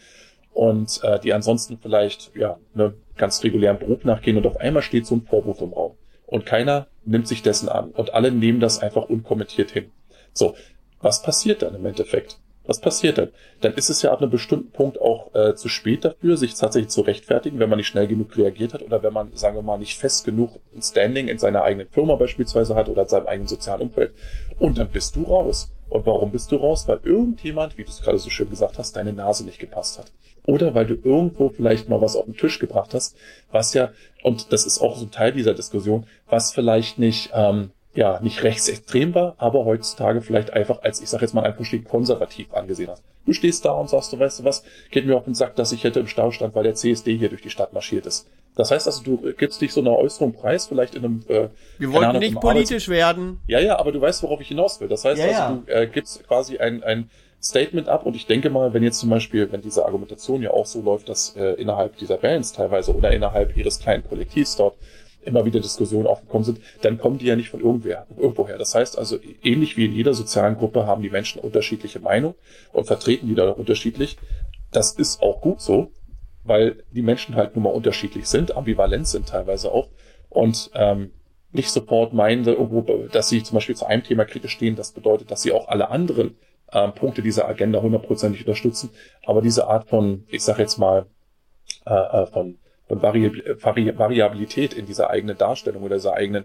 [0.53, 5.07] und äh, die ansonsten vielleicht ja ne, ganz regulären Beruf nachgehen und auf einmal steht
[5.07, 8.81] so ein Vorwurf im Raum und keiner nimmt sich dessen an und alle nehmen das
[8.81, 9.91] einfach unkommentiert hin.
[10.33, 10.55] So,
[11.01, 12.39] was passiert dann im Endeffekt?
[12.65, 13.31] Was passiert dann?
[13.61, 16.91] Dann ist es ja ab einem bestimmten Punkt auch äh, zu spät dafür, sich tatsächlich
[16.91, 19.79] zu rechtfertigen, wenn man nicht schnell genug reagiert hat oder wenn man, sagen wir mal,
[19.79, 23.49] nicht fest genug ein Standing in seiner eigenen Firma beispielsweise hat oder in seinem eigenen
[23.49, 24.15] sozialen Umfeld.
[24.61, 25.73] Und dann bist du raus.
[25.89, 26.87] Und warum bist du raus?
[26.87, 30.13] Weil irgendjemand, wie du es gerade so schön gesagt hast, deine Nase nicht gepasst hat.
[30.47, 33.17] Oder weil du irgendwo vielleicht mal was auf den Tisch gebracht hast,
[33.51, 33.91] was ja,
[34.23, 38.43] und das ist auch so ein Teil dieser Diskussion, was vielleicht nicht, ähm, ja, nicht
[38.43, 42.91] rechtsextrem war, aber heutzutage vielleicht einfach als, ich sag jetzt mal einfach stehen, konservativ angesehen
[42.91, 43.03] hast.
[43.25, 45.71] Du stehst da und sagst, du weißt du was, geht mir auf den Sack, dass
[45.71, 48.27] ich hätte im Stau stand, weil der CSD hier durch die Stadt marschiert ist.
[48.55, 51.25] Das heißt also, du gibst dich so einer Äußerung preis, vielleicht in einem.
[51.29, 53.41] Äh, Wir wollten Ahnung, nicht politisch Arbeits werden.
[53.47, 54.89] Ja, ja, aber du weißt, worauf ich hinaus will.
[54.89, 57.09] Das heißt ja, also, du äh, gibst quasi ein, ein
[57.43, 60.67] Statement ab und ich denke mal, wenn jetzt zum Beispiel, wenn diese Argumentation ja auch
[60.67, 64.77] so läuft, dass äh, innerhalb dieser Bands teilweise oder innerhalb ihres kleinen Kollektivs dort
[65.25, 68.59] immer wieder Diskussionen aufgekommen sind, dann kommen die ja nicht von irgendwer, irgendwoher.
[68.59, 72.35] Das heißt also, ähnlich wie in jeder sozialen Gruppe haben die Menschen unterschiedliche Meinungen
[72.73, 74.19] und vertreten die da unterschiedlich.
[74.71, 75.91] Das ist auch gut so,
[76.45, 79.89] weil die Menschen halt nun mal unterschiedlich sind, ambivalent sind teilweise auch
[80.29, 81.13] und ähm,
[81.53, 82.45] nicht sofort meinen,
[83.13, 84.75] dass sie zum Beispiel zu einem Thema kritisch stehen.
[84.75, 86.37] Das bedeutet, dass sie auch alle anderen
[86.73, 88.91] äh, Punkte dieser Agenda hundertprozentig unterstützen.
[89.25, 91.07] Aber diese Art von, ich sage jetzt mal,
[91.87, 92.59] äh, äh von,
[92.89, 93.31] von Vari
[93.61, 96.45] Vari Variabilität in dieser eigenen Darstellung oder dieser eigenen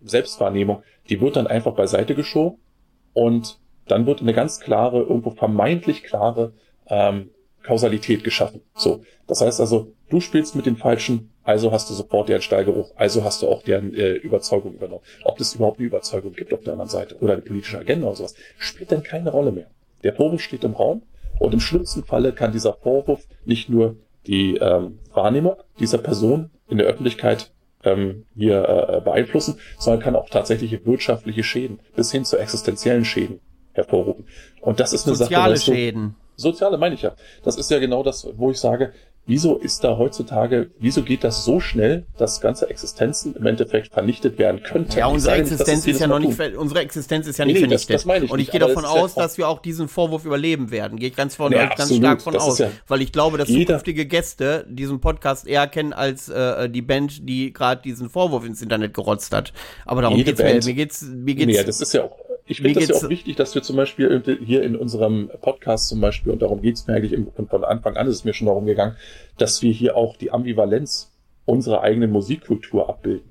[0.00, 2.58] Selbstwahrnehmung, die wird dann einfach beiseite geschoben
[3.12, 6.52] und dann wird eine ganz klare, irgendwo vermeintlich klare
[6.88, 7.30] ähm,
[7.62, 8.62] Kausalität geschaffen.
[8.74, 12.90] So, das heißt also, du spielst mit den Falschen, also hast du sofort deren Steigeruch,
[12.96, 15.02] also hast du auch deren äh, Überzeugung übernommen.
[15.24, 18.16] Ob es überhaupt eine Überzeugung gibt auf der anderen Seite oder eine politische Agenda oder
[18.16, 19.66] sowas, spielt dann keine Rolle mehr.
[20.02, 21.02] Der Vorwurf steht im Raum
[21.38, 26.78] und im schlimmsten Falle kann dieser Vorwurf nicht nur die ähm, Wahrnehmung dieser Person in
[26.78, 27.52] der Öffentlichkeit
[27.84, 33.40] ähm, hier äh, beeinflussen, sondern kann auch tatsächliche wirtschaftliche Schäden bis hin zu existenziellen Schäden
[33.72, 34.26] hervorrufen.
[34.60, 35.66] Und das ist eine Soziale Sache.
[35.66, 36.16] Soziale Schäden.
[36.36, 37.14] Soziale meine ich ja.
[37.42, 38.92] Das ist ja genau das, wo ich sage,
[39.26, 44.38] wieso ist da heutzutage, wieso geht das so schnell, dass ganze Existenzen im Endeffekt vernichtet
[44.38, 44.96] werden könnten?
[44.96, 47.90] Ja, unsere Existenz ist ja noch nicht, unsere Existenz ist ja nicht nee, vernichtet.
[47.90, 50.70] Das, das meine ich Und ich gehe davon aus, dass wir auch diesen Vorwurf überleben
[50.70, 50.98] werden.
[50.98, 52.02] Gehe ich ganz, von, nee, ganz absolut.
[52.02, 52.58] stark von aus.
[52.58, 57.28] Ja weil ich glaube, dass zukünftige Gäste diesen Podcast eher kennen als äh, die Band,
[57.28, 59.52] die gerade diesen Vorwurf ins Internet gerotzt hat.
[59.84, 60.70] Aber darum geht's Band, mir.
[60.70, 61.46] Mir geht's, mir geht's.
[61.46, 64.38] Nee, das ist ja auch ich finde das ja auch wichtig, dass wir zum Beispiel
[64.44, 68.16] hier in unserem Podcast zum Beispiel, und darum geht's mir eigentlich von Anfang an, ist
[68.16, 68.96] es mir schon darum gegangen,
[69.38, 71.10] dass wir hier auch die Ambivalenz
[71.46, 73.30] unserer eigenen Musikkultur abbilden.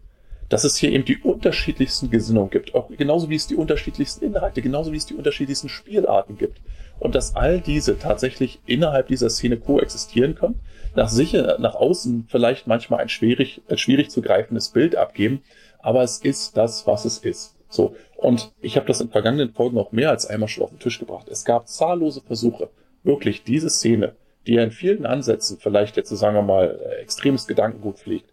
[0.49, 4.61] Dass es hier eben die unterschiedlichsten Gesinnungen gibt, auch genauso wie es die unterschiedlichsten Inhalte,
[4.61, 6.61] genauso wie es die unterschiedlichsten Spielarten gibt.
[6.99, 10.59] Und dass all diese tatsächlich innerhalb dieser Szene koexistieren können,
[10.95, 15.41] nach sicher, nach außen vielleicht manchmal ein schwierig, ein schwierig zu greifendes Bild abgeben,
[15.79, 17.55] aber es ist das, was es ist.
[17.69, 17.95] So.
[18.23, 20.97] Und ich habe das in vergangenen Folgen auch mehr als einmal schon auf den Tisch
[20.97, 21.27] gebracht.
[21.29, 22.69] Es gab zahllose Versuche,
[23.03, 24.15] wirklich diese Szene,
[24.47, 28.32] die ja in vielen Ansätzen vielleicht jetzt, sagen wir mal, äh, extremes Gedankengut pflegt,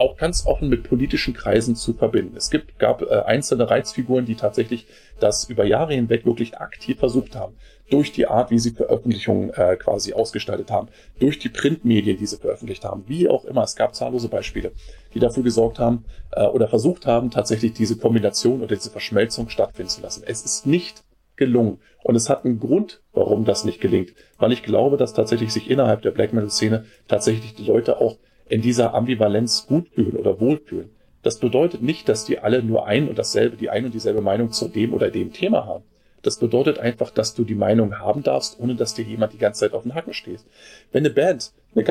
[0.00, 2.36] auch ganz offen mit politischen Kreisen zu verbinden.
[2.36, 4.86] Es gibt, gab äh, einzelne Reizfiguren, die tatsächlich
[5.20, 7.54] das über Jahre hinweg wirklich aktiv versucht haben.
[7.90, 12.38] Durch die Art, wie sie Veröffentlichungen äh, quasi ausgestaltet haben, durch die Printmedien, die sie
[12.38, 13.62] veröffentlicht haben, wie auch immer.
[13.62, 14.72] Es gab zahllose Beispiele,
[15.12, 19.90] die dafür gesorgt haben äh, oder versucht haben, tatsächlich diese Kombination oder diese Verschmelzung stattfinden
[19.90, 20.22] zu lassen.
[20.26, 21.04] Es ist nicht
[21.36, 21.78] gelungen.
[22.02, 24.14] Und es hat einen Grund, warum das nicht gelingt.
[24.38, 28.16] Weil ich glaube, dass tatsächlich sich innerhalb der Black Metal Szene tatsächlich die Leute auch
[28.50, 30.90] in dieser Ambivalenz gut fühlen oder wohlfühlen.
[31.22, 34.52] Das bedeutet nicht, dass die alle nur ein und dasselbe, die ein und dieselbe Meinung
[34.52, 35.84] zu dem oder dem Thema haben.
[36.22, 39.60] Das bedeutet einfach, dass du die Meinung haben darfst, ohne dass dir jemand die ganze
[39.60, 40.40] Zeit auf den Hacken steht.
[40.92, 41.84] Wenn eine Band eine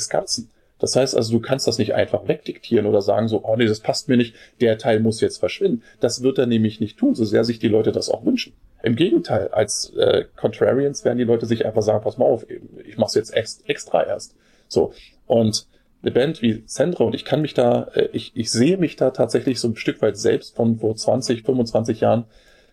[0.00, 3.54] des Ganzen Das heißt also, du kannst das nicht einfach wegdiktieren oder sagen so, oh
[3.56, 5.82] nee, das passt mir nicht, der Teil muss jetzt verschwinden.
[6.00, 8.54] Das wird er nämlich nicht tun, so sehr sich die Leute das auch wünschen.
[8.82, 12.46] Im Gegenteil, als äh, Contrarians werden die Leute sich einfach sagen, pass mal auf,
[12.84, 14.34] ich mach's jetzt ex extra erst.
[14.68, 14.94] So.
[15.26, 15.66] Und
[16.02, 19.10] eine Band wie Sandra und ich kann mich da, äh, ich, ich sehe mich da
[19.10, 22.24] tatsächlich so ein Stück weit selbst von vor 20, 25 Jahren.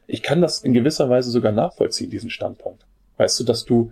[0.08, 2.86] Ich kann das in gewisser Weise sogar nachvollziehen, diesen Standpunkt.
[3.18, 3.92] Weißt du, dass du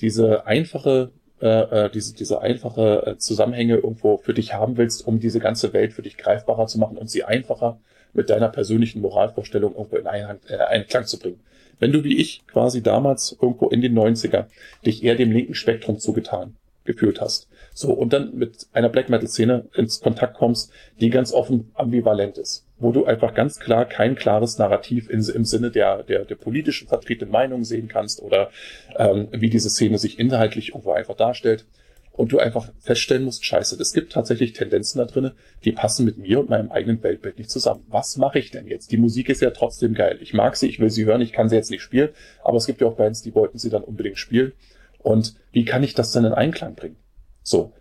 [0.00, 5.20] diese einfache äh, äh, diese, diese einfache äh, Zusammenhänge irgendwo für dich haben willst, um
[5.20, 7.78] diese ganze Welt für dich greifbarer zu machen und sie einfacher
[8.14, 11.40] mit deiner persönlichen Moralvorstellung irgendwo in Einklang, äh, Einklang zu bringen.
[11.78, 14.46] Wenn du wie ich quasi damals irgendwo in den 90er
[14.84, 19.28] dich eher dem linken Spektrum zugetan gefühlt hast, so und dann mit einer Black Metal
[19.28, 24.16] Szene ins Kontakt kommst, die ganz offen ambivalent ist, wo du einfach ganz klar kein
[24.16, 28.50] klares Narrativ in, im Sinne der, der, der politischen vertretenen Meinung sehen kannst oder
[28.96, 31.66] ähm, wie diese Szene sich inhaltlich irgendwo einfach darstellt.
[32.12, 35.32] Und du einfach feststellen musst, scheiße, es gibt tatsächlich Tendenzen da drinnen,
[35.66, 37.84] die passen mit mir und meinem eigenen Weltbild nicht zusammen.
[37.88, 38.90] Was mache ich denn jetzt?
[38.90, 40.18] Die Musik ist ja trotzdem geil.
[40.22, 42.08] Ich mag sie, ich will sie hören, ich kann sie jetzt nicht spielen,
[42.42, 44.52] aber es gibt ja auch Bands, die wollten sie dann unbedingt spielen.
[44.98, 46.96] Und wie kann ich das denn in Einklang bringen?
[47.42, 47.74] So.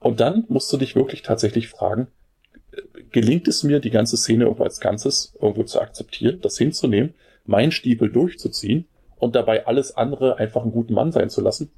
[0.00, 2.08] Und dann musst du dich wirklich tatsächlich fragen,
[3.12, 7.72] gelingt es mir, die ganze Szene irgendwo als Ganzes irgendwo zu akzeptieren, das hinzunehmen, meinen
[7.72, 11.70] Stiefel durchzuziehen und dabei alles andere einfach einen guten Mann sein zu lassen?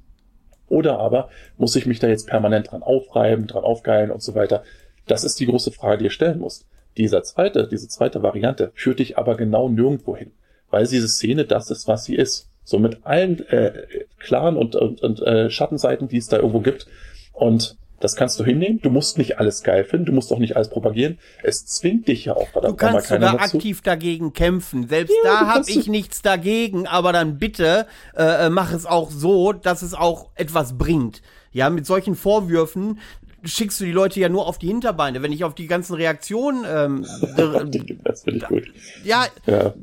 [0.67, 4.63] Oder aber muss ich mich da jetzt permanent dran aufreiben, dran aufgeilen und so weiter?
[5.05, 6.65] Das ist die große Frage, die ihr stellen musst.
[6.97, 10.31] Dieser zweite, diese zweite Variante führt dich aber genau nirgendwo hin,
[10.69, 12.49] weil diese Szene das ist, was sie ist.
[12.63, 13.85] So mit allen äh,
[14.19, 16.87] klaren und, und, und äh, Schattenseiten, die es da irgendwo gibt.
[17.33, 18.79] Und das kannst du hinnehmen.
[18.81, 20.07] Du musst nicht alles geil finden.
[20.07, 21.17] Du musst auch nicht alles propagieren.
[21.43, 23.57] Es zwingt dich ja auch Du kannst sogar dazu.
[23.57, 24.87] aktiv dagegen kämpfen.
[24.87, 26.87] Selbst ja, da habe ich nichts dagegen.
[26.87, 31.21] Aber dann bitte äh, äh, mach es auch so, dass es auch etwas bringt.
[31.53, 32.99] Ja, mit solchen Vorwürfen
[33.43, 35.21] schickst du die Leute ja nur auf die Hinterbeine.
[35.21, 37.05] Wenn ich auf die ganzen Reaktionen, ähm,
[38.03, 38.63] das finde ich gut.
[39.03, 39.73] Ja, ja,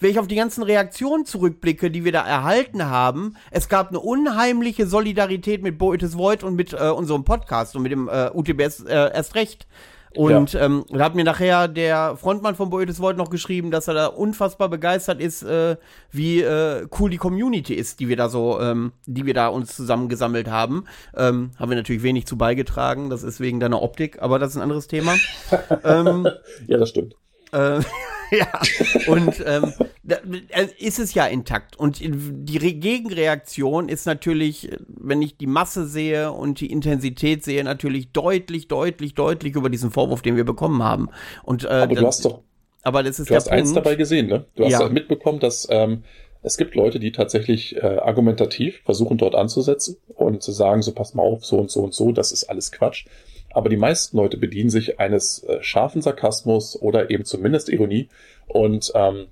[0.00, 4.00] wenn ich auf die ganzen Reaktionen zurückblicke, die wir da erhalten haben, es gab eine
[4.00, 8.84] unheimliche Solidarität mit Boetes Void und mit äh, unserem Podcast und mit dem äh, UTBS
[8.84, 9.66] äh, erst recht.
[10.16, 10.64] Und ja.
[10.64, 14.06] ähm, da hat mir nachher der Frontmann von Boetes Void noch geschrieben, dass er da
[14.06, 15.76] unfassbar begeistert ist, äh,
[16.10, 19.76] wie äh, cool die Community ist, die wir da so, ähm, die wir da uns
[19.76, 20.84] zusammengesammelt haben.
[21.16, 24.56] Ähm, haben wir natürlich wenig zu beigetragen, das ist wegen deiner Optik, aber das ist
[24.56, 25.14] ein anderes Thema.
[25.84, 26.26] ähm,
[26.66, 27.14] ja, das stimmt.
[27.52, 27.80] Äh,
[28.36, 28.60] ja,
[29.06, 30.16] und ähm, da,
[30.48, 31.76] äh, ist es ja intakt.
[31.76, 37.64] Und die Re Gegenreaktion ist natürlich, wenn ich die Masse sehe und die Intensität sehe,
[37.64, 41.08] natürlich deutlich, deutlich, deutlich über diesen Vorwurf, den wir bekommen haben.
[41.44, 42.42] Und, äh, aber du hast doch,
[42.82, 43.58] aber das ist du hast Punkt.
[43.58, 44.44] eins dabei gesehen, ne?
[44.54, 44.88] Du hast ja.
[44.88, 46.04] mitbekommen, dass ähm,
[46.42, 51.14] es gibt Leute, die tatsächlich äh, argumentativ versuchen, dort anzusetzen und zu sagen, so pass
[51.14, 53.06] mal auf, so und so und so, das ist alles Quatsch.
[53.56, 58.10] Aber die meisten Leute bedienen sich eines äh, scharfen Sarkasmus oder eben zumindest Ironie.
[58.46, 59.28] Und ähm,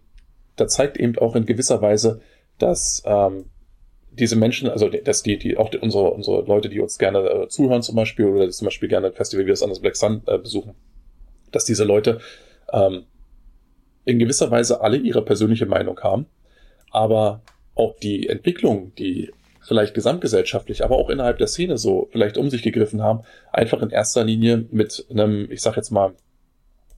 [0.56, 2.22] da zeigt eben auch in gewisser Weise,
[2.56, 3.50] dass ähm,
[4.12, 7.48] diese Menschen, also dass die, die auch die, unsere, unsere Leute, die uns gerne äh,
[7.48, 10.38] zuhören zum Beispiel oder zum Beispiel gerne ein Festival wie das anders Black Sun äh,
[10.38, 10.74] besuchen,
[11.52, 12.18] dass diese Leute
[12.72, 13.04] ähm,
[14.06, 16.24] in gewisser Weise alle ihre persönliche Meinung haben,
[16.90, 17.42] aber
[17.74, 19.32] auch die Entwicklung, die
[19.66, 23.20] vielleicht gesamtgesellschaftlich, aber auch innerhalb der Szene so vielleicht um sich gegriffen haben,
[23.52, 26.12] einfach in erster Linie mit einem, ich sag jetzt mal,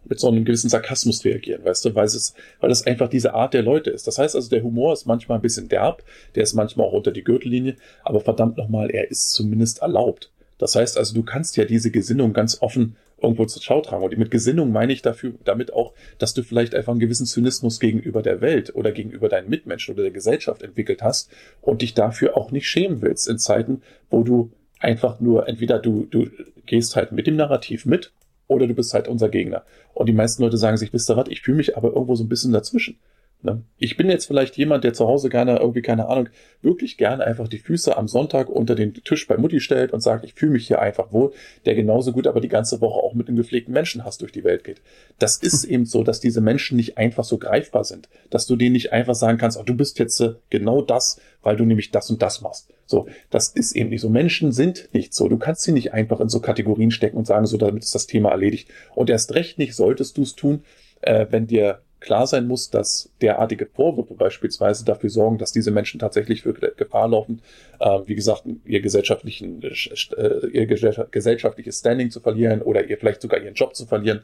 [0.08, 3.54] mit so einem gewissen Sarkasmus reagieren, weißt du, weil es, weil es einfach diese Art
[3.54, 4.06] der Leute ist.
[4.06, 6.02] Das heißt also, der Humor ist manchmal ein bisschen derb,
[6.34, 10.30] der ist manchmal auch unter die Gürtellinie, aber verdammt nochmal, er ist zumindest erlaubt.
[10.58, 14.04] Das heißt also, du kannst ja diese Gesinnung ganz offen irgendwo zur Schau tragen.
[14.04, 17.80] Und mit Gesinnung meine ich dafür, damit auch, dass du vielleicht einfach einen gewissen Zynismus
[17.80, 21.30] gegenüber der Welt oder gegenüber deinen Mitmenschen oder der Gesellschaft entwickelt hast
[21.62, 26.06] und dich dafür auch nicht schämen willst in Zeiten, wo du einfach nur, entweder du,
[26.10, 26.28] du
[26.66, 28.12] gehst halt mit dem Narrativ mit
[28.48, 29.64] oder du bist halt unser Gegner.
[29.94, 32.24] Und die meisten Leute sagen sich, wisst ihr was, ich fühle mich aber irgendwo so
[32.24, 32.98] ein bisschen dazwischen.
[33.42, 33.62] Ne?
[33.78, 36.28] Ich bin jetzt vielleicht jemand, der zu Hause gerne irgendwie, keine Ahnung,
[36.62, 40.24] wirklich gerne einfach die Füße am Sonntag unter den Tisch bei Mutti stellt und sagt,
[40.24, 41.32] ich fühle mich hier einfach wohl,
[41.64, 44.64] der genauso gut aber die ganze Woche auch mit einem gepflegten Menschenhass durch die Welt
[44.64, 44.80] geht.
[45.18, 48.72] Das ist eben so, dass diese Menschen nicht einfach so greifbar sind, dass du denen
[48.72, 52.10] nicht einfach sagen kannst, oh, du bist jetzt äh, genau das, weil du nämlich das
[52.10, 52.72] und das machst.
[52.86, 54.08] So, das ist eben nicht so.
[54.08, 55.28] Menschen sind nicht so.
[55.28, 58.06] Du kannst sie nicht einfach in so Kategorien stecken und sagen, so, damit ist das
[58.06, 58.68] Thema erledigt.
[58.94, 60.64] Und erst recht nicht solltest du es tun,
[61.02, 66.00] äh, wenn dir klar sein muss, dass derartige Vorwürfe beispielsweise dafür sorgen, dass diese Menschen
[66.00, 67.42] tatsächlich für Gefahr laufen,
[67.80, 73.42] äh, wie gesagt, ihr gesellschaftlichen, äh, ihr gesellschaftliches Standing zu verlieren oder ihr vielleicht sogar
[73.42, 74.22] ihren Job zu verlieren.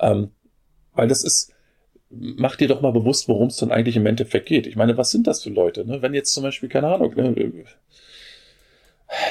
[0.00, 0.30] Ähm,
[0.94, 1.52] weil das ist,
[2.08, 4.66] mach dir doch mal bewusst, worum es dann eigentlich im Endeffekt geht.
[4.66, 5.84] Ich meine, was sind das für Leute?
[5.84, 6.02] Ne?
[6.02, 7.34] Wenn jetzt zum Beispiel, keine Ahnung, ne,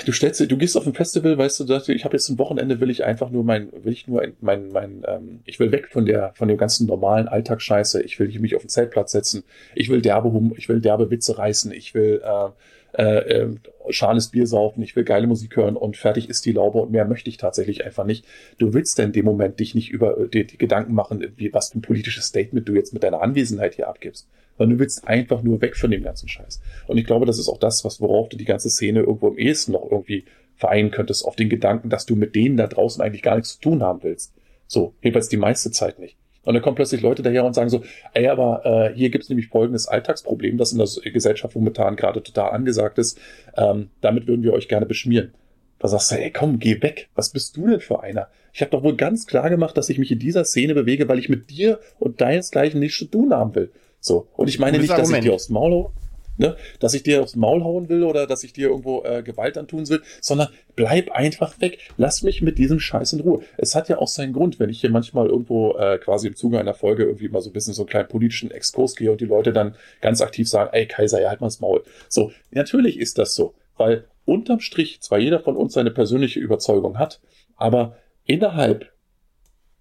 [0.05, 2.79] du stellst, du gehst auf ein Festival, weißt du, sagst, ich habe jetzt ein Wochenende,
[2.79, 6.05] will ich einfach nur mein, will ich nur mein, mein, ähm, ich will weg von
[6.05, 8.01] der, von dem ganzen normalen Alltagsscheiße.
[8.03, 9.43] Ich will mich auf den Zeltplatz setzen.
[9.75, 11.71] Ich will derbe, hum, ich will derbe Witze reißen.
[11.71, 12.49] Ich will äh,
[12.95, 13.55] äh, äh,
[13.89, 14.83] schales Bier saufen.
[14.83, 17.83] Ich will geile Musik hören und fertig ist die Laube und mehr möchte ich tatsächlich
[17.83, 18.25] einfach nicht.
[18.59, 21.53] Du willst denn in dem Moment dich nicht über äh, die, die Gedanken machen, wie
[21.53, 25.07] was für ein politisches Statement du jetzt mit deiner Anwesenheit hier abgibst sondern du willst
[25.07, 26.61] einfach nur weg von dem ganzen Scheiß.
[26.87, 29.37] Und ich glaube, das ist auch das, was worauf du die ganze Szene irgendwo im
[29.37, 33.23] ehesten noch irgendwie vereinen könntest, auf den Gedanken, dass du mit denen da draußen eigentlich
[33.23, 34.33] gar nichts zu tun haben willst.
[34.67, 36.17] So, jedenfalls die meiste Zeit nicht.
[36.45, 39.47] Und dann kommen plötzlich Leute daher und sagen so, ey, aber äh, hier gibt's nämlich
[39.47, 43.17] folgendes Alltagsproblem, das in der Gesellschaft momentan gerade total angesagt ist.
[43.55, 45.33] Ähm, damit würden wir euch gerne beschmieren.
[45.79, 47.09] Da sagst du, ey, komm, geh weg.
[47.15, 48.27] Was bist du denn für einer?
[48.53, 51.19] Ich habe doch wohl ganz klar gemacht, dass ich mich in dieser Szene bewege, weil
[51.19, 53.71] ich mit dir und deinesgleichen nichts zu tun haben will.
[54.03, 54.27] So.
[54.35, 55.93] Und ich meine nicht, dass ich dir aufs Maul hau,
[56.37, 56.57] ne?
[56.81, 59.87] dass ich dir aufs Maul hauen will oder dass ich dir irgendwo äh, Gewalt antun
[59.87, 61.79] will, sondern bleib einfach weg.
[61.95, 63.43] Lass mich mit diesem Scheiß in Ruhe.
[63.57, 66.59] Es hat ja auch seinen Grund, wenn ich hier manchmal irgendwo äh, quasi im Zuge
[66.59, 69.25] einer Folge irgendwie mal so ein bisschen so einen kleinen politischen Exkurs gehe und die
[69.25, 71.81] Leute dann ganz aktiv sagen, ey Kaiser, ja, halt mal das Maul.
[72.09, 76.99] So, natürlich ist das so, weil unterm Strich zwar jeder von uns seine persönliche Überzeugung
[76.99, 77.21] hat,
[77.55, 78.91] aber innerhalb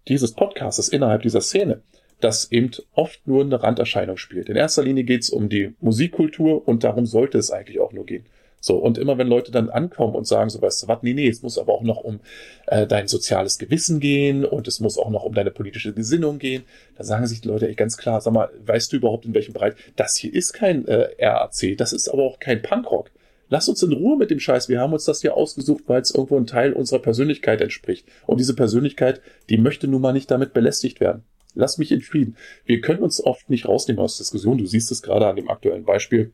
[0.07, 1.83] dieses Podcasts, innerhalb dieser Szene,
[2.25, 4.49] das eben oft nur eine Randerscheinung spielt.
[4.49, 8.07] In erster Linie geht es um die Musikkultur und darum sollte es eigentlich auch nur
[8.07, 8.25] gehen.
[8.65, 11.29] So, und immer wenn Leute dann ankommen und sagen, so weißt du was, nee, nee,
[11.29, 12.21] es muss aber auch noch um
[12.69, 16.63] äh, dein soziales Gewissen gehen und es muss auch noch um deine politische Gesinnung gehen,
[16.97, 19.53] dann sagen sich die Leute ey, ganz klar, sag mal, weißt du überhaupt in welchem
[19.53, 23.11] Bereich, das hier ist kein äh, RAC, das ist aber auch kein Punkrock.
[23.49, 24.71] Lass uns in Ruhe mit dem Scheiß.
[24.71, 28.07] Wir haben uns das hier ausgesucht, weil es irgendwo ein Teil unserer Persönlichkeit entspricht.
[28.27, 31.25] Und diese Persönlichkeit, die möchte nun mal nicht damit belästigt werden.
[31.55, 32.37] Lass mich in Frieden.
[32.65, 34.59] Wir können uns oft nicht rausnehmen aus Diskussionen.
[34.59, 36.33] Du siehst es gerade an dem aktuellen Beispiel,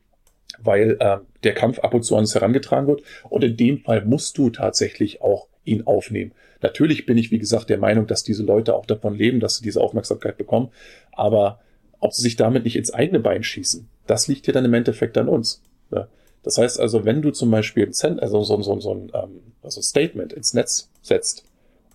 [0.61, 3.03] weil äh, der Kampf ab und zu an uns herangetragen wird.
[3.29, 6.33] Und in dem Fall musst du tatsächlich auch ihn aufnehmen.
[6.63, 9.63] Natürlich bin ich, wie gesagt, der Meinung, dass diese Leute auch davon leben, dass sie
[9.63, 10.71] diese Aufmerksamkeit bekommen.
[11.13, 11.61] Aber
[12.01, 15.19] ob sie sich damit nicht ins eigene Bein schießen, das liegt ja dann im Endeffekt
[15.19, 15.63] an uns.
[15.91, 16.09] Ne?
[16.43, 19.41] Das heißt also, wenn du zum Beispiel ein, Cent, also so, so, so ein ähm,
[19.63, 21.45] also Statement ins Netz setzt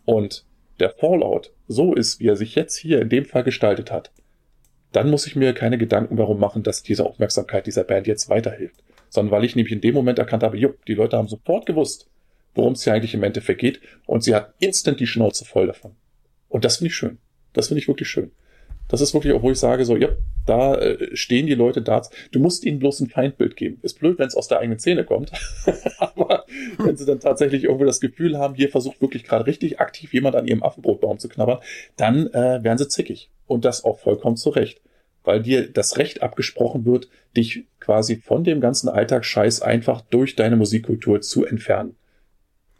[0.05, 0.45] und
[0.79, 4.11] der Fallout so ist, wie er sich jetzt hier in dem Fall gestaltet hat,
[4.91, 8.83] dann muss ich mir keine Gedanken darum machen, dass diese Aufmerksamkeit dieser Band jetzt weiterhilft.
[9.09, 12.09] Sondern weil ich nämlich in dem Moment erkannt habe, jupp, die Leute haben sofort gewusst,
[12.55, 15.95] worum es hier eigentlich im Endeffekt geht und sie hat instant die Schnauze voll davon.
[16.49, 17.17] Und das finde ich schön.
[17.53, 18.31] Das finde ich wirklich schön.
[18.87, 20.09] Das ist wirklich auch, wo ich sage, so, ja,
[20.45, 22.01] da äh, stehen die Leute da.
[22.31, 23.79] Du musst ihnen bloß ein Feindbild geben.
[23.81, 25.31] Ist blöd, wenn es aus der eigenen Szene kommt.
[25.97, 26.45] Aber
[26.77, 30.35] wenn sie dann tatsächlich irgendwo das Gefühl haben, hier versucht wirklich gerade richtig aktiv jemand
[30.35, 31.59] an ihrem Affenbrotbaum zu knabbern,
[31.95, 33.29] dann äh, werden sie zickig.
[33.47, 34.81] Und das auch vollkommen zu Recht.
[35.23, 40.57] Weil dir das Recht abgesprochen wird, dich quasi von dem ganzen Alltagsscheiß einfach durch deine
[40.57, 41.95] Musikkultur zu entfernen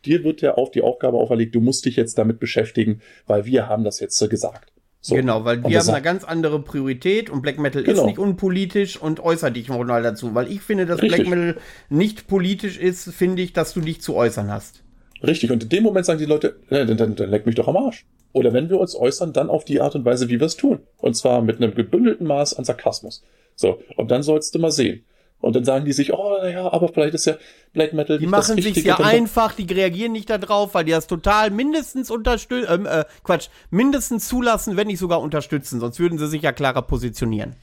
[0.05, 3.67] dir wird ja auf die Aufgabe auferlegt, du musst dich jetzt damit beschäftigen, weil wir
[3.67, 4.72] haben das jetzt so gesagt.
[5.05, 5.15] So.
[5.15, 7.99] Genau, weil wir haben eine ganz andere Priorität und Black Metal genau.
[7.99, 11.25] ist nicht unpolitisch und äußere dich mal dazu, weil ich finde, dass Richtig.
[11.25, 14.81] Black Metal nicht politisch ist, finde ich, dass du dich zu äußern hast.
[15.21, 17.67] Richtig, und in dem Moment sagen die Leute, äh, dann, dann, dann leck mich doch
[17.67, 18.05] am Arsch.
[18.31, 20.79] Oder wenn wir uns äußern, dann auf die Art und Weise, wie wir es tun.
[20.97, 23.25] Und zwar mit einem gebündelten Maß an Sarkasmus.
[23.55, 25.03] So, und dann sollst du mal sehen.
[25.43, 27.35] Und dann sagen die sich, oh, naja, aber vielleicht ist ja
[27.73, 31.51] Black Metal Die machen sich ja einfach, die reagieren nicht darauf, weil die das total
[31.51, 36.43] mindestens unterstützen, ähm, äh, Quatsch, mindestens zulassen, wenn nicht sogar unterstützen, sonst würden sie sich
[36.43, 37.57] ja klarer positionieren.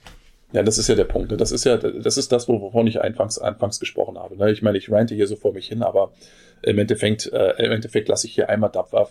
[0.52, 1.30] Ja, das ist ja der Punkt.
[1.30, 1.38] Ne?
[1.38, 4.36] Das ist ja, das ist das, wovon ich anfangs, anfangs gesprochen habe.
[4.36, 4.52] Ne?
[4.52, 6.12] Ich meine, ich rante hier so vor mich hin, aber
[6.60, 9.10] im Endeffekt, äh, im Endeffekt lasse ich hier einmal Dampf ab,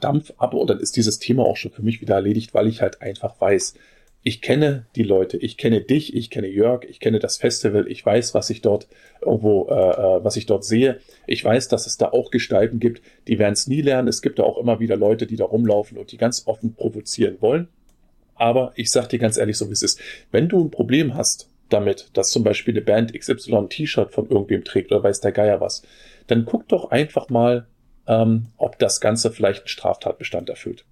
[0.00, 2.80] Dampf ab und dann ist dieses Thema auch schon für mich wieder erledigt, weil ich
[2.80, 3.74] halt einfach weiß,
[4.22, 8.04] ich kenne die Leute, ich kenne dich, ich kenne Jörg, ich kenne das Festival, ich
[8.04, 8.88] weiß, was ich dort
[9.22, 11.00] irgendwo, äh, äh, was ich dort sehe.
[11.26, 14.08] Ich weiß, dass es da auch Gestalten gibt, die werden es nie lernen.
[14.08, 17.40] Es gibt da auch immer wieder Leute, die da rumlaufen und die ganz offen provozieren
[17.40, 17.68] wollen.
[18.34, 20.00] Aber ich sag dir ganz ehrlich, so wie es ist.
[20.30, 24.28] Wenn du ein Problem hast damit, dass zum Beispiel eine Band XY ein T-Shirt von
[24.28, 25.82] irgendwem trägt oder weiß der Geier was,
[26.26, 27.66] dann guck doch einfach mal,
[28.06, 30.84] ähm, ob das Ganze vielleicht einen Straftatbestand erfüllt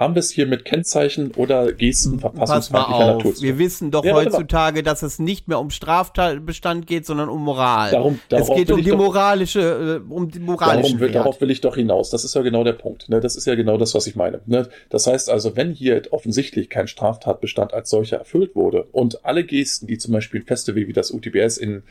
[0.00, 4.14] haben wir es hier mit Kennzeichen oder Gesten verfassungsfeindlicher Natur zu Wir wissen doch ja,
[4.14, 7.90] heutzutage, dass es nicht mehr um Straftatbestand geht, sondern um Moral.
[7.90, 10.96] Darum, es geht um die moralische, äh, um die moralische.
[10.96, 12.08] Darum, darauf will ich doch hinaus.
[12.08, 13.10] Das ist ja genau der Punkt.
[13.10, 13.20] Ne?
[13.20, 14.40] Das ist ja genau das, was ich meine.
[14.46, 14.70] Ne?
[14.88, 19.86] Das heißt also, wenn hier offensichtlich kein Straftatbestand als solcher erfüllt wurde und alle Gesten,
[19.86, 21.82] die zum Beispiel Festival wie das UTBS in,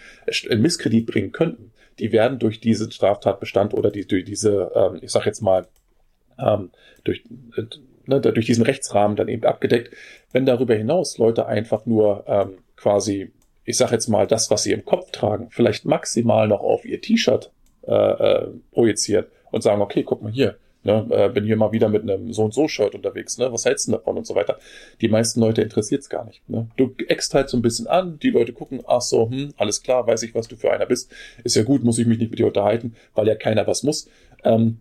[0.50, 5.12] in Misskredit bringen könnten, die werden durch diesen Straftatbestand oder die, durch diese, ähm, ich
[5.12, 5.68] sag jetzt mal,
[6.40, 6.72] ähm,
[7.04, 7.24] durch,
[7.56, 7.64] äh,
[8.10, 9.94] ne, durch diesen Rechtsrahmen dann eben abgedeckt.
[10.32, 13.32] Wenn darüber hinaus Leute einfach nur ähm, quasi,
[13.64, 17.02] ich sag jetzt mal, das, was sie im Kopf tragen, vielleicht maximal noch auf ihr
[17.02, 17.52] T-Shirt
[17.88, 21.90] äh, äh, projizieren und sagen, okay, guck mal hier, Ne, äh, bin hier mal wieder
[21.90, 23.52] mit einem so und so Shirt unterwegs, ne?
[23.52, 24.60] Was hältst du davon und so weiter.
[25.02, 26.48] Die meisten Leute interessiert es gar nicht.
[26.48, 26.70] Ne?
[26.78, 30.08] Du eckst halt so ein bisschen an, die Leute gucken, ach so, hm, alles klar,
[30.08, 31.12] weiß ich, was du für einer bist.
[31.44, 34.08] Ist ja gut, muss ich mich nicht mit dir unterhalten, weil ja keiner was muss.
[34.46, 34.80] Ähm,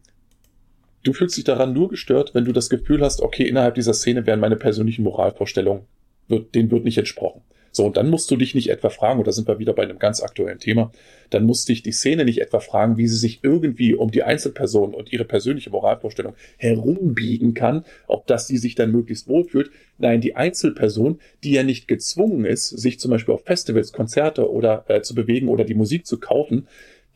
[1.08, 4.26] du fühlst dich daran nur gestört, wenn du das Gefühl hast, okay, innerhalb dieser Szene
[4.26, 5.82] werden meine persönlichen Moralvorstellungen,
[6.28, 7.42] wird, denen wird nicht entsprochen.
[7.70, 9.82] So, und dann musst du dich nicht etwa fragen, und da sind wir wieder bei
[9.82, 10.90] einem ganz aktuellen Thema,
[11.30, 14.94] dann muss dich die Szene nicht etwa fragen, wie sie sich irgendwie um die Einzelperson
[14.94, 19.70] und ihre persönliche Moralvorstellung herumbiegen kann, ob das sie sich dann möglichst wohlfühlt.
[19.98, 24.84] Nein, die Einzelperson, die ja nicht gezwungen ist, sich zum Beispiel auf Festivals, Konzerte oder
[24.88, 26.66] äh, zu bewegen oder die Musik zu kaufen,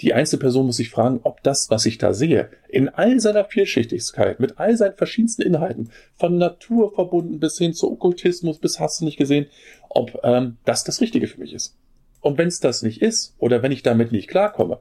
[0.00, 4.40] die Einzelperson muss sich fragen, ob das, was ich da sehe, in all seiner Vielschichtigkeit,
[4.40, 9.04] mit all seinen verschiedensten Inhalten, von Natur verbunden bis hin zu Okkultismus, bis hast du
[9.04, 9.46] nicht gesehen,
[9.88, 11.76] ob ähm, das das Richtige für mich ist.
[12.20, 14.78] Und wenn es das nicht ist, oder wenn ich damit nicht klarkomme,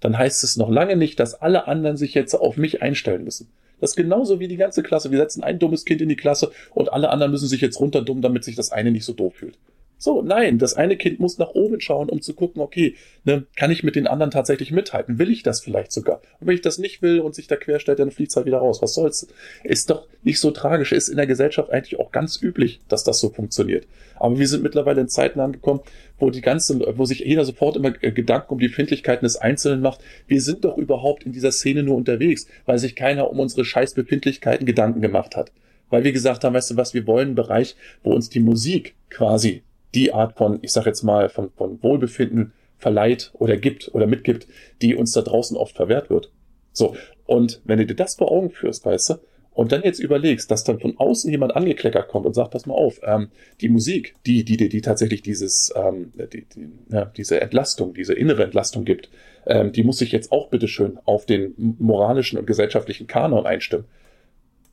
[0.00, 3.48] dann heißt es noch lange nicht, dass alle anderen sich jetzt auf mich einstellen müssen.
[3.80, 5.10] Das ist genauso wie die ganze Klasse.
[5.10, 8.22] Wir setzen ein dummes Kind in die Klasse und alle anderen müssen sich jetzt runterdummen,
[8.22, 9.58] damit sich das eine nicht so doof fühlt.
[9.98, 13.70] So, nein, das eine Kind muss nach oben schauen, um zu gucken, okay, ne, kann
[13.70, 15.18] ich mit den anderen tatsächlich mithalten?
[15.18, 16.20] Will ich das vielleicht sogar?
[16.40, 18.58] Und wenn ich das nicht will und sich da querstellt, dann fliegt es halt wieder
[18.58, 18.82] raus.
[18.82, 19.26] Was soll's?
[19.62, 20.92] Ist doch nicht so tragisch.
[20.92, 23.86] Ist in der Gesellschaft eigentlich auch ganz üblich, dass das so funktioniert.
[24.16, 25.80] Aber wir sind mittlerweile in Zeiten angekommen,
[26.18, 29.80] wo die ganze, wo sich jeder sofort immer äh, Gedanken um die Befindlichkeiten des Einzelnen
[29.80, 30.00] macht.
[30.26, 33.94] Wir sind doch überhaupt in dieser Szene nur unterwegs, weil sich keiner um unsere scheiß
[33.94, 35.50] Befindlichkeiten Gedanken gemacht hat.
[35.90, 38.94] Weil wir gesagt haben, weißt du was, wir wollen einen Bereich, wo uns die Musik
[39.10, 39.62] quasi
[39.94, 44.46] die Art von, ich sag jetzt mal, von, von Wohlbefinden verleiht oder gibt oder mitgibt,
[44.82, 46.30] die uns da draußen oft verwehrt wird.
[46.72, 49.14] So, und wenn du dir das vor Augen führst, weißt du,
[49.54, 52.74] und dann jetzt überlegst, dass dann von außen jemand angekleckert kommt und sagt, pass mal
[52.74, 53.28] auf, ähm,
[53.60, 58.14] die Musik, die, die, die, die tatsächlich dieses, ähm, die, die, ja, diese Entlastung, diese
[58.14, 59.10] innere Entlastung gibt,
[59.46, 63.86] ähm, die muss sich jetzt auch bitteschön auf den moralischen und gesellschaftlichen Kanon einstimmen.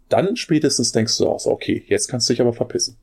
[0.10, 2.98] Dann spätestens denkst du auch so, okay, jetzt kannst du dich aber verpissen.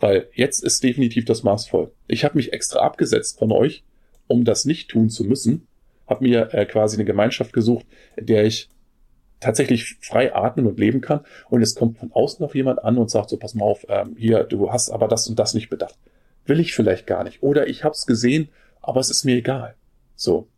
[0.00, 1.92] Weil jetzt ist definitiv das Maß voll.
[2.08, 3.84] Ich habe mich extra abgesetzt von euch,
[4.26, 5.66] um das nicht tun zu müssen.
[6.06, 7.86] Habe mir äh, quasi eine Gemeinschaft gesucht,
[8.16, 8.68] in der ich
[9.40, 11.20] tatsächlich frei atmen und leben kann.
[11.48, 14.16] Und es kommt von außen noch jemand an und sagt so, pass mal auf, ähm,
[14.18, 15.96] hier, du hast aber das und das nicht bedacht.
[16.46, 17.42] Will ich vielleicht gar nicht.
[17.42, 18.48] Oder ich habe es gesehen,
[18.80, 19.74] aber es ist mir egal.
[20.16, 20.48] So.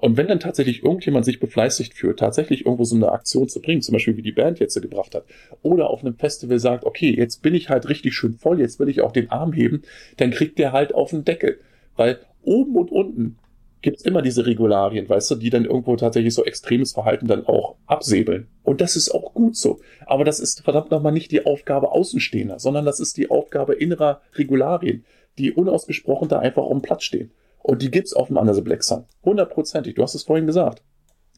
[0.00, 3.82] Und wenn dann tatsächlich irgendjemand sich befleißigt fühlt, tatsächlich irgendwo so eine Aktion zu bringen,
[3.82, 5.24] zum Beispiel wie die Band jetzt gebracht hat,
[5.62, 8.88] oder auf einem Festival sagt, okay, jetzt bin ich halt richtig schön voll, jetzt will
[8.88, 9.82] ich auch den Arm heben,
[10.16, 11.58] dann kriegt der halt auf den Deckel.
[11.96, 13.38] Weil oben und unten
[13.82, 17.74] gibt's immer diese Regularien, weißt du, die dann irgendwo tatsächlich so extremes Verhalten dann auch
[17.86, 18.46] absäbeln.
[18.62, 19.80] Und das ist auch gut so.
[20.06, 24.20] Aber das ist verdammt nochmal nicht die Aufgabe Außenstehender, sondern das ist die Aufgabe innerer
[24.34, 25.04] Regularien,
[25.38, 27.32] die unausgesprochen da einfach um Platz stehen.
[27.68, 29.04] Und die gibt's auf dem Under the Black Sun.
[29.22, 29.94] Hundertprozentig.
[29.94, 30.82] Du hast es vorhin gesagt.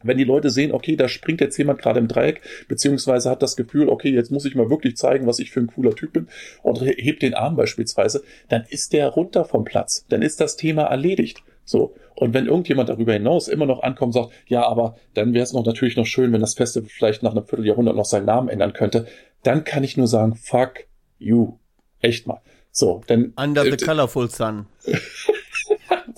[0.04, 3.56] Wenn die Leute sehen, okay, da springt jetzt jemand gerade im Dreieck, beziehungsweise hat das
[3.56, 6.28] Gefühl, okay, jetzt muss ich mal wirklich zeigen, was ich für ein cooler Typ bin
[6.62, 10.06] und hebt den Arm beispielsweise, dann ist der runter vom Platz.
[10.08, 11.42] Dann ist das Thema erledigt.
[11.64, 11.96] So.
[12.14, 15.52] Und wenn irgendjemand darüber hinaus immer noch ankommt und sagt, ja, aber dann wäre es
[15.52, 18.72] noch natürlich noch schön, wenn das Festival vielleicht nach einem Vierteljahrhundert noch seinen Namen ändern
[18.72, 19.08] könnte,
[19.42, 20.84] dann kann ich nur sagen, fuck
[21.18, 21.54] you.
[21.98, 22.40] Echt mal.
[22.70, 23.32] So, denn.
[23.36, 24.66] Under the äh, colorful sun.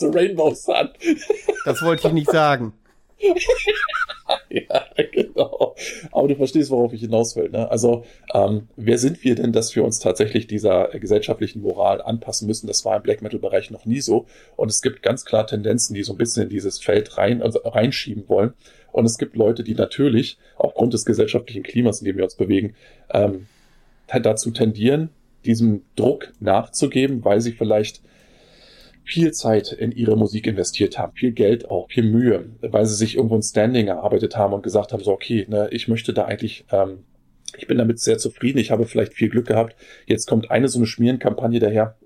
[0.03, 0.91] The Rainbow Sun.
[1.65, 2.73] Das wollte ich nicht sagen.
[4.51, 5.75] ja, genau.
[6.11, 7.51] Aber du verstehst, worauf ich hinaus will.
[7.51, 7.71] Ne?
[7.71, 12.67] Also, ähm, wer sind wir denn, dass wir uns tatsächlich dieser gesellschaftlichen Moral anpassen müssen?
[12.67, 14.27] Das war im Black Metal-Bereich noch nie so.
[14.57, 17.61] Und es gibt ganz klar Tendenzen, die so ein bisschen in dieses Feld rein, also
[17.65, 18.55] reinschieben wollen.
[18.91, 22.75] Und es gibt Leute, die natürlich aufgrund des gesellschaftlichen Klimas, in dem wir uns bewegen,
[23.11, 23.47] ähm,
[24.09, 25.09] dazu tendieren,
[25.47, 28.03] diesem Druck nachzugeben, weil sie vielleicht
[29.05, 33.17] viel Zeit in ihre Musik investiert haben, viel Geld auch, viel Mühe, weil sie sich
[33.17, 36.65] irgendwo ein Standing erarbeitet haben und gesagt haben, so okay, ne, ich möchte da eigentlich,
[36.71, 37.05] ähm,
[37.57, 39.77] ich bin damit sehr zufrieden, ich habe vielleicht viel Glück gehabt.
[40.07, 41.97] Jetzt kommt eine so eine Schmierenkampagne daher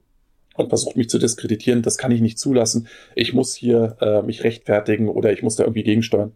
[0.57, 1.83] und versucht mich zu diskreditieren.
[1.83, 2.89] Das kann ich nicht zulassen.
[3.15, 6.33] Ich muss hier äh, mich rechtfertigen oder ich muss da irgendwie gegensteuern.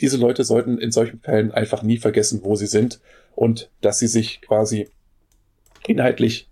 [0.00, 3.00] Diese Leute sollten in solchen Fällen einfach nie vergessen, wo sie sind
[3.36, 4.88] und dass sie sich quasi
[5.86, 6.48] inhaltlich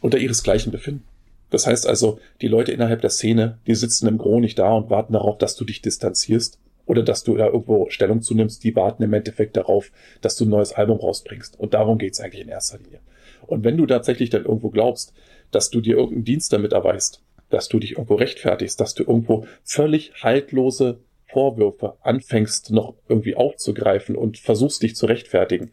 [0.00, 1.09] unter ihresgleichen befinden.
[1.50, 4.90] Das heißt also, die Leute innerhalb der Szene, die sitzen im Gro nicht da und
[4.90, 8.64] warten darauf, dass du dich distanzierst oder dass du da irgendwo Stellung zunimmst.
[8.64, 9.90] Die warten im Endeffekt darauf,
[10.20, 11.58] dass du ein neues Album rausbringst.
[11.58, 13.00] Und darum geht's eigentlich in erster Linie.
[13.46, 15.12] Und wenn du tatsächlich dann irgendwo glaubst,
[15.50, 19.46] dass du dir irgendeinen Dienst damit erweist, dass du dich irgendwo rechtfertigst, dass du irgendwo
[19.64, 25.72] völlig haltlose Vorwürfe anfängst noch irgendwie aufzugreifen und versuchst dich zu rechtfertigen,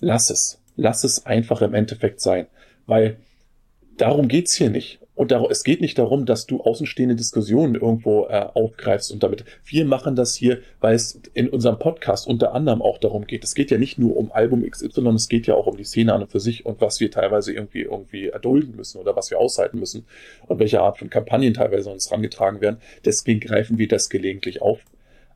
[0.00, 0.60] lass es.
[0.76, 2.46] Lass es einfach im Endeffekt sein.
[2.86, 3.16] Weil
[3.96, 5.00] darum geht's hier nicht.
[5.16, 9.46] Und es geht nicht darum, dass du außenstehende Diskussionen irgendwo äh, aufgreifst und damit.
[9.64, 13.42] Wir machen das hier, weil es in unserem Podcast unter anderem auch darum geht.
[13.42, 16.12] Es geht ja nicht nur um Album XY, es geht ja auch um die Szene
[16.12, 19.38] an und für sich und was wir teilweise irgendwie irgendwie erdulden müssen oder was wir
[19.38, 20.04] aushalten müssen
[20.48, 22.76] und welche Art von Kampagnen teilweise uns herangetragen werden.
[23.06, 24.80] Deswegen greifen wir das gelegentlich auf.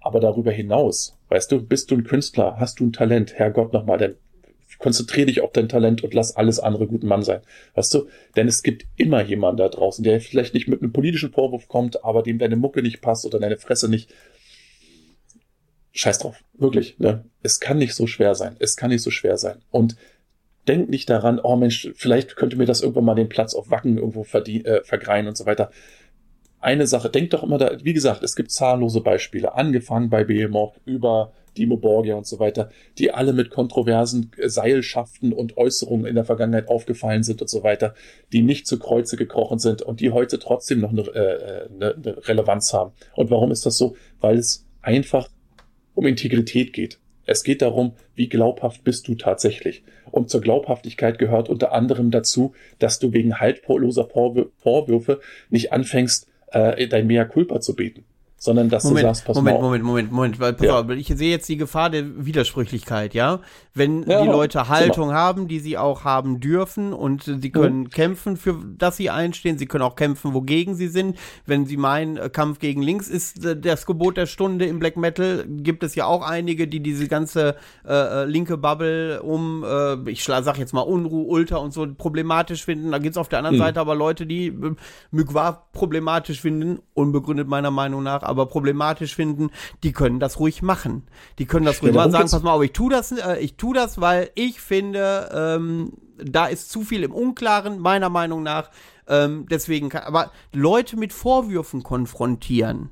[0.02, 3.96] Aber darüber hinaus, weißt du, bist du ein Künstler, hast du ein Talent, Herrgott nochmal,
[3.96, 4.14] dann
[4.78, 7.40] konzentriere dich auf dein Talent und lass alles andere guten Mann sein.
[7.74, 8.08] Weißt du?
[8.36, 12.04] Denn es gibt immer jemanden da draußen, der vielleicht nicht mit einem politischen Vorwurf kommt,
[12.04, 14.12] aber dem deine Mucke nicht passt oder deine Fresse nicht.
[15.92, 16.42] Scheiß drauf.
[16.54, 16.98] Wirklich.
[16.98, 17.24] Ne?
[17.42, 18.56] Es kann nicht so schwer sein.
[18.58, 19.62] Es kann nicht so schwer sein.
[19.70, 19.96] Und
[20.68, 23.98] denk nicht daran, oh Mensch, vielleicht könnte mir das irgendwann mal den Platz auf Wacken
[23.98, 25.70] irgendwo äh, vergreien und so weiter.
[26.60, 30.74] Eine Sache, denk doch immer da, wie gesagt, es gibt zahllose Beispiele, angefangen bei Behemoth
[30.84, 36.24] über Dimo Borgia und so weiter, die alle mit kontroversen Seilschaften und Äußerungen in der
[36.24, 37.94] Vergangenheit aufgefallen sind und so weiter,
[38.32, 42.28] die nicht zu Kreuze gekrochen sind und die heute trotzdem noch eine, äh, eine, eine
[42.28, 42.92] Relevanz haben.
[43.14, 43.96] Und warum ist das so?
[44.20, 45.28] Weil es einfach
[45.94, 46.98] um Integrität geht.
[47.26, 49.84] Es geht darum, wie glaubhaft bist du tatsächlich.
[50.10, 56.88] Und zur Glaubhaftigkeit gehört unter anderem dazu, dass du wegen haltloser Vorwürfe nicht anfängst, äh,
[56.88, 58.04] dein Mea culpa zu beten
[58.42, 60.80] sondern dass Moment, du sagst, pass Moment, mal Moment, Moment, Moment, weil pass ja.
[60.80, 63.40] auf, ich sehe jetzt die Gefahr der Widersprüchlichkeit, ja?
[63.74, 67.90] Wenn ja, die Leute Haltung haben, die sie auch haben dürfen und sie können mhm.
[67.90, 71.18] kämpfen, für das sie einstehen, sie können auch kämpfen, wogegen sie sind.
[71.44, 74.96] Wenn sie meinen, äh, Kampf gegen links ist äh, das Gebot der Stunde im Black
[74.96, 80.10] Metal, gibt es ja auch einige, die diese ganze äh, äh linke Bubble um, äh,
[80.10, 82.90] ich sag jetzt mal Unruh, Ultra und so problematisch finden.
[82.90, 83.60] Da gibt's auf der anderen mhm.
[83.60, 84.74] Seite aber Leute, die äh,
[85.10, 89.50] Mygwa problematisch finden, unbegründet meiner Meinung nach, aber problematisch finden,
[89.82, 91.02] die können das ruhig machen.
[91.38, 93.56] Die können das ruhig ja, mal sagen, pass mal auf, ich tu das, äh, ich
[93.56, 98.70] tu das, weil ich finde, ähm, da ist zu viel im Unklaren, meiner Meinung nach.
[99.08, 102.90] Ähm, deswegen kann, aber Leute mit Vorwürfen konfrontieren,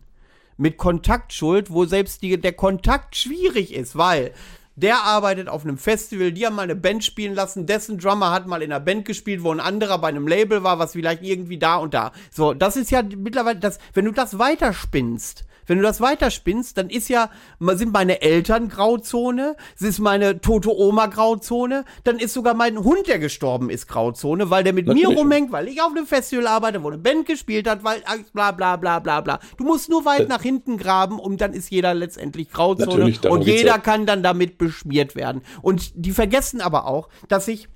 [0.56, 4.32] mit Kontaktschuld, wo selbst die, der Kontakt schwierig ist, weil
[4.80, 8.46] der arbeitet auf einem Festival, die haben mal eine Band spielen lassen, dessen Drummer hat
[8.46, 11.58] mal in einer Band gespielt, wo ein anderer bei einem Label war, was vielleicht irgendwie
[11.58, 12.12] da und da.
[12.30, 16.90] So, das ist ja mittlerweile das, wenn du das weiterspinnst, wenn du das weiterspinnst, dann
[16.90, 22.78] ist ja, sind meine Eltern Grauzone, ist meine tote Oma Grauzone, dann ist sogar mein
[22.78, 25.08] Hund, der gestorben ist, Grauzone, weil der mit Natürlich.
[25.08, 28.02] mir rumhängt, weil ich auf einem Festival arbeite, wo eine Band gespielt hat, weil
[28.32, 29.40] bla bla bla bla bla.
[29.56, 33.42] Du musst nur weit das nach hinten graben und dann ist jeder letztendlich Grauzone und
[33.42, 35.42] jeder kann dann damit beschmiert werden.
[35.62, 37.68] Und die vergessen aber auch, dass ich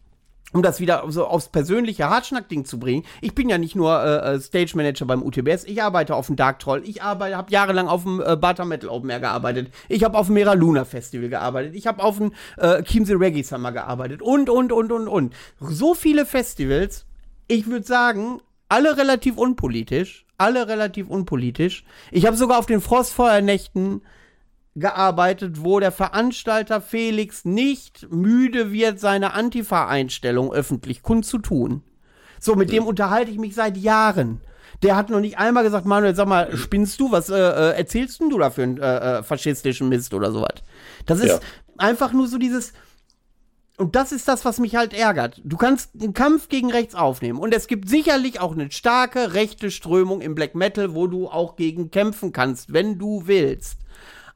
[0.53, 4.35] um das wieder so aufs persönliche Hartschnack-Ding zu bringen, ich bin ja nicht nur äh,
[4.35, 7.89] äh Stage Manager beim UTBS, ich arbeite auf dem Dark Troll, ich arbeite, habe jahrelang
[7.89, 11.29] auf dem äh, Bata Metal Open Air gearbeitet, ich habe auf dem Mera Luna Festival
[11.29, 14.23] gearbeitet, ich habe auf dem äh, Chiemsee Reggae Summer gearbeitet.
[14.23, 15.35] Und, und, und, und, und.
[15.61, 17.07] So viele Festivals,
[17.49, 21.85] ich würde sagen, alle relativ unpolitisch, alle relativ unpolitisch.
[22.11, 24.03] Ich habe sogar auf den Frostfeuernächten
[24.75, 31.83] gearbeitet, wo der Veranstalter Felix nicht müde wird, seine Antifa-Einstellung öffentlich kundzutun.
[32.41, 34.41] So, mit dem unterhalte ich mich seit Jahren.
[34.83, 37.13] Der hat noch nicht einmal gesagt, Manuel, sag mal, spinnst du?
[37.13, 40.55] Was äh, äh, erzählst denn du da für einen äh, äh, faschistischen Mist oder sowas?
[41.07, 41.39] Das ist ja.
[41.79, 42.73] einfach nur so dieses.
[43.77, 45.41] Und das ist das, was mich halt ärgert.
[45.45, 47.39] Du kannst einen Kampf gegen rechts aufnehmen.
[47.39, 51.57] Und es gibt sicherlich auch eine starke rechte Strömung im Black Metal, wo du auch
[51.57, 53.79] gegen kämpfen kannst, wenn du willst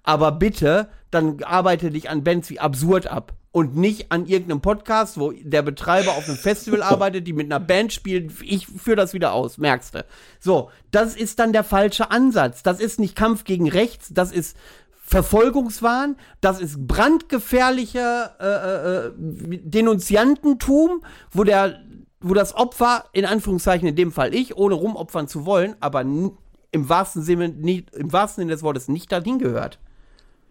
[0.07, 5.19] aber bitte, dann arbeite dich an Bands wie Absurd ab und nicht an irgendeinem Podcast,
[5.19, 8.33] wo der Betreiber auf einem Festival arbeitet, die mit einer Band spielt.
[8.43, 10.05] Ich führe das wieder aus, merkst du.
[10.41, 12.63] So, das ist dann der falsche Ansatz.
[12.63, 14.57] Das ist nicht Kampf gegen rechts, das ist
[15.03, 21.81] Verfolgungswahn, das ist brandgefährliche äh, äh, äh Denunziantentum, wo der,
[22.21, 26.89] wo das Opfer, in Anführungszeichen in dem Fall ich, ohne rumopfern zu wollen, aber im
[26.89, 29.79] wahrsten Sinne, nicht, im wahrsten Sinne des Wortes nicht dahin gehört.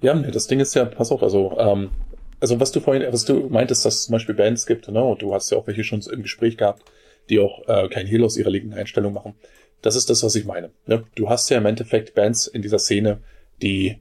[0.05, 1.89] Ja, das Ding ist ja, pass auf, also, ähm,
[2.39, 5.23] also was du vorhin, was du meintest, dass es zum Beispiel Bands gibt, ne, und
[5.23, 6.83] du hast ja auch welche schon im Gespräch gehabt,
[7.27, 9.33] die auch äh, kein Heal aus ihrer linken Einstellung machen.
[9.81, 10.69] Das ist das, was ich meine.
[10.85, 11.05] Ne?
[11.15, 13.17] Du hast ja im Endeffekt Bands in dieser Szene,
[13.63, 13.97] die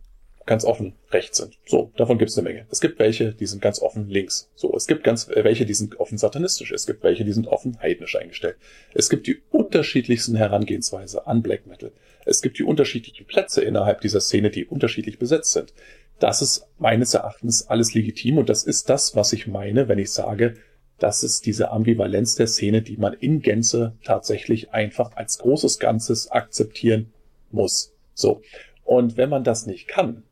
[0.47, 1.59] ganz offen rechts sind.
[1.67, 2.67] So, davon gibt es eine Menge.
[2.71, 4.51] Es gibt welche, die sind ganz offen links.
[4.55, 6.73] So, es gibt ganz äh, welche, die sind offen satanistisch.
[6.73, 8.57] Es gibt welche, die sind offen heidnisch eingestellt.
[8.93, 11.93] Es gibt die unterschiedlichsten Herangehensweise an Black Metal.
[12.27, 15.73] Es gibt die unterschiedlichen Plätze innerhalb dieser Szene, die unterschiedlich besetzt sind.
[16.19, 20.11] Das ist meines Erachtens alles legitim und das ist das, was ich meine, wenn ich
[20.11, 20.55] sage,
[20.99, 26.31] das ist diese Ambivalenz der Szene, die man in Gänze tatsächlich einfach als großes Ganzes
[26.31, 27.13] akzeptieren
[27.51, 27.93] muss.
[28.15, 28.43] So.
[28.85, 30.23] Und wenn man das nicht kann,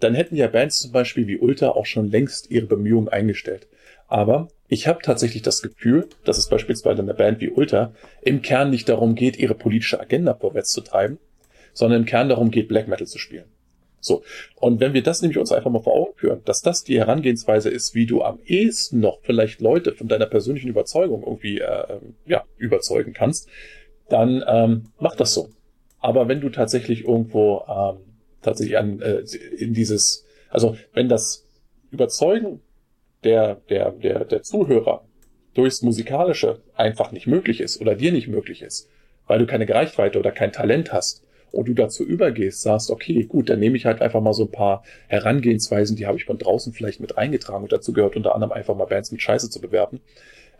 [0.00, 3.66] dann hätten ja Bands zum Beispiel wie Ultra auch schon längst ihre Bemühungen eingestellt.
[4.06, 7.92] Aber ich habe tatsächlich das Gefühl, dass es beispielsweise in einer Band wie Ultra
[8.22, 11.18] im Kern nicht darum geht, ihre politische Agenda vorwärts zu treiben,
[11.72, 13.44] sondern im Kern darum geht, Black Metal zu spielen.
[14.00, 14.22] So.
[14.56, 17.68] Und wenn wir das nämlich uns einfach mal vor Augen führen, dass das die Herangehensweise
[17.68, 22.44] ist, wie du am ehesten noch vielleicht Leute von deiner persönlichen Überzeugung irgendwie äh, ja,
[22.56, 23.48] überzeugen kannst,
[24.08, 25.50] dann ähm, mach das so.
[26.00, 28.07] Aber wenn du tatsächlich irgendwo ähm,
[28.42, 29.22] tatsächlich an äh,
[29.56, 31.46] in dieses, also wenn das
[31.90, 32.60] Überzeugen
[33.24, 35.04] der, der, der, der Zuhörer
[35.54, 38.88] durchs Musikalische einfach nicht möglich ist oder dir nicht möglich ist,
[39.26, 43.48] weil du keine Reichweite oder kein Talent hast und du dazu übergehst, sagst, okay, gut,
[43.48, 46.72] dann nehme ich halt einfach mal so ein paar Herangehensweisen, die habe ich von draußen
[46.72, 50.00] vielleicht mit eingetragen und dazu gehört unter anderem einfach mal Bands mit Scheiße zu bewerben,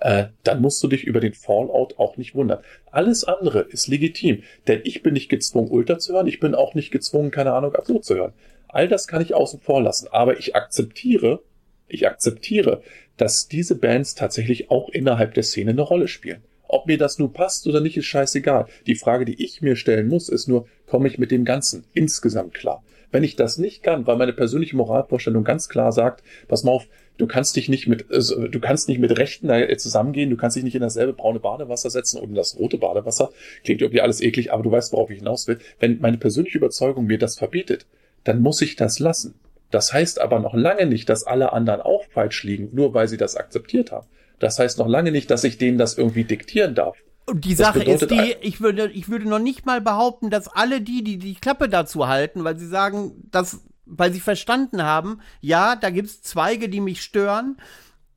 [0.00, 2.60] äh, dann musst du dich über den Fallout auch nicht wundern.
[2.90, 6.74] Alles andere ist legitim, denn ich bin nicht gezwungen, Ultra zu hören, ich bin auch
[6.74, 8.32] nicht gezwungen, keine Ahnung, Absurd zu hören.
[8.68, 11.42] All das kann ich außen vor lassen, aber ich akzeptiere,
[11.88, 12.82] ich akzeptiere,
[13.16, 16.42] dass diese Bands tatsächlich auch innerhalb der Szene eine Rolle spielen.
[16.68, 18.66] Ob mir das nun passt oder nicht, ist scheißegal.
[18.86, 22.52] Die Frage, die ich mir stellen muss, ist nur, komme ich mit dem Ganzen insgesamt
[22.52, 22.84] klar?
[23.10, 26.86] Wenn ich das nicht kann, weil meine persönliche Moralvorstellung ganz klar sagt, pass mal auf,
[27.18, 30.56] du kannst dich nicht mit, also, du kannst nicht mit Rechten da zusammengehen, du kannst
[30.56, 33.30] dich nicht in dasselbe braune Badewasser setzen und in das rote Badewasser.
[33.64, 35.58] Klingt irgendwie alles eklig, aber du weißt, worauf ich hinaus will.
[35.78, 37.86] Wenn meine persönliche Überzeugung mir das verbietet,
[38.24, 39.34] dann muss ich das lassen.
[39.70, 43.18] Das heißt aber noch lange nicht, dass alle anderen auch falsch liegen, nur weil sie
[43.18, 44.06] das akzeptiert haben.
[44.38, 46.96] Das heißt noch lange nicht, dass ich denen das irgendwie diktieren darf.
[47.26, 50.80] Und die Sache ist die, ich würde, ich würde noch nicht mal behaupten, dass alle
[50.80, 55.76] die, die die Klappe dazu halten, weil sie sagen, dass, weil sie verstanden haben, ja,
[55.76, 57.56] da gibt's Zweige, die mich stören,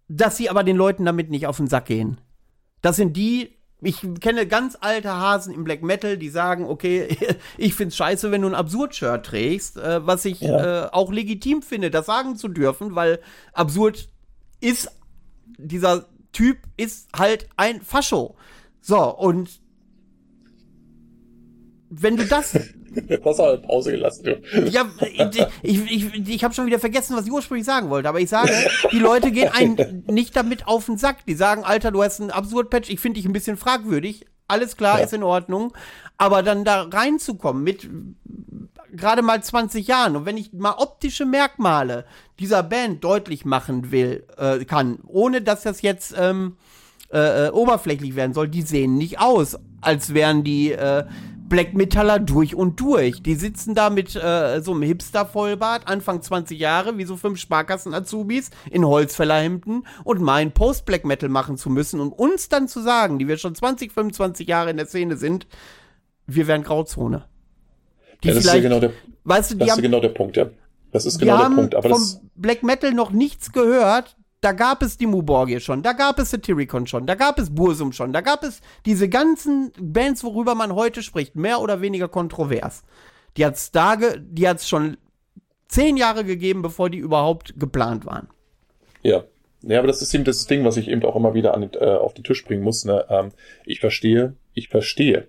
[0.08, 2.20] dass sie aber den Leuten damit nicht auf den Sack gehen.
[2.82, 7.18] Das sind die, ich kenne ganz alte Hasen im Black Metal, die sagen, okay,
[7.58, 10.86] ich find's scheiße, wenn du ein Absurd-Shirt trägst, äh, was ich ja.
[10.86, 13.20] äh, auch legitim finde, das sagen zu dürfen, weil
[13.54, 14.10] Absurd
[14.60, 14.92] ist,
[15.58, 18.36] dieser Typ ist halt ein Fascho.
[18.82, 19.61] So, und
[21.92, 22.56] wenn du das.
[23.24, 24.70] Was hat halt Pause gelassen, du.
[24.70, 28.20] Ja, ich, ich, ich, ich habe schon wieder vergessen, was ich ursprünglich sagen wollte, aber
[28.20, 28.52] ich sage,
[28.92, 31.26] die Leute gehen einen nicht damit auf den Sack.
[31.26, 34.26] Die sagen, Alter, du hast einen Absurd-Patch, ich finde dich ein bisschen fragwürdig.
[34.48, 35.06] Alles klar, ja.
[35.06, 35.74] ist in Ordnung.
[36.18, 37.90] Aber dann da reinzukommen mit
[38.94, 42.06] gerade mal 20 Jahren und wenn ich mal optische Merkmale
[42.40, 46.58] dieser Band deutlich machen will, äh, kann, ohne dass das jetzt ähm,
[47.12, 51.06] äh, äh, oberflächlich werden soll, die sehen nicht aus, als wären die äh,
[51.52, 53.22] Black Metaller durch und durch.
[53.22, 58.52] Die sitzen da mit äh, so einem Hipster-Vollbart, Anfang 20 Jahre, wie so fünf Sparkassen-Azubis
[58.72, 63.28] in Holzfällerhemden und meinen Post-Black Metal machen zu müssen, um uns dann zu sagen, die
[63.28, 65.46] wir schon 20, 25 Jahre in der Szene sind,
[66.26, 67.26] wir wären Grauzone.
[68.24, 68.94] Die ja, das ist ja genau der,
[69.26, 70.50] weißt du, das ist genau der Punkt, ja.
[70.94, 71.76] Das ist genau der Punkt.
[71.76, 72.02] Aber vom
[72.36, 76.88] Black Metal noch nichts gehört, da gab es die Muborgie schon, da gab es Satyricon
[76.88, 81.04] schon, da gab es Bursum schon, da gab es diese ganzen Bands, worüber man heute
[81.04, 82.84] spricht, mehr oder weniger kontrovers.
[83.38, 84.98] Die hat's da, die schon
[85.68, 88.28] zehn Jahre gegeben, bevor die überhaupt geplant waren.
[89.04, 89.24] Ja.
[89.64, 91.86] Ja, aber das ist eben das Ding, was ich eben auch immer wieder an, äh,
[91.86, 92.84] auf den Tisch bringen muss.
[92.84, 93.06] Ne?
[93.10, 93.30] Ähm,
[93.64, 95.28] ich verstehe, ich verstehe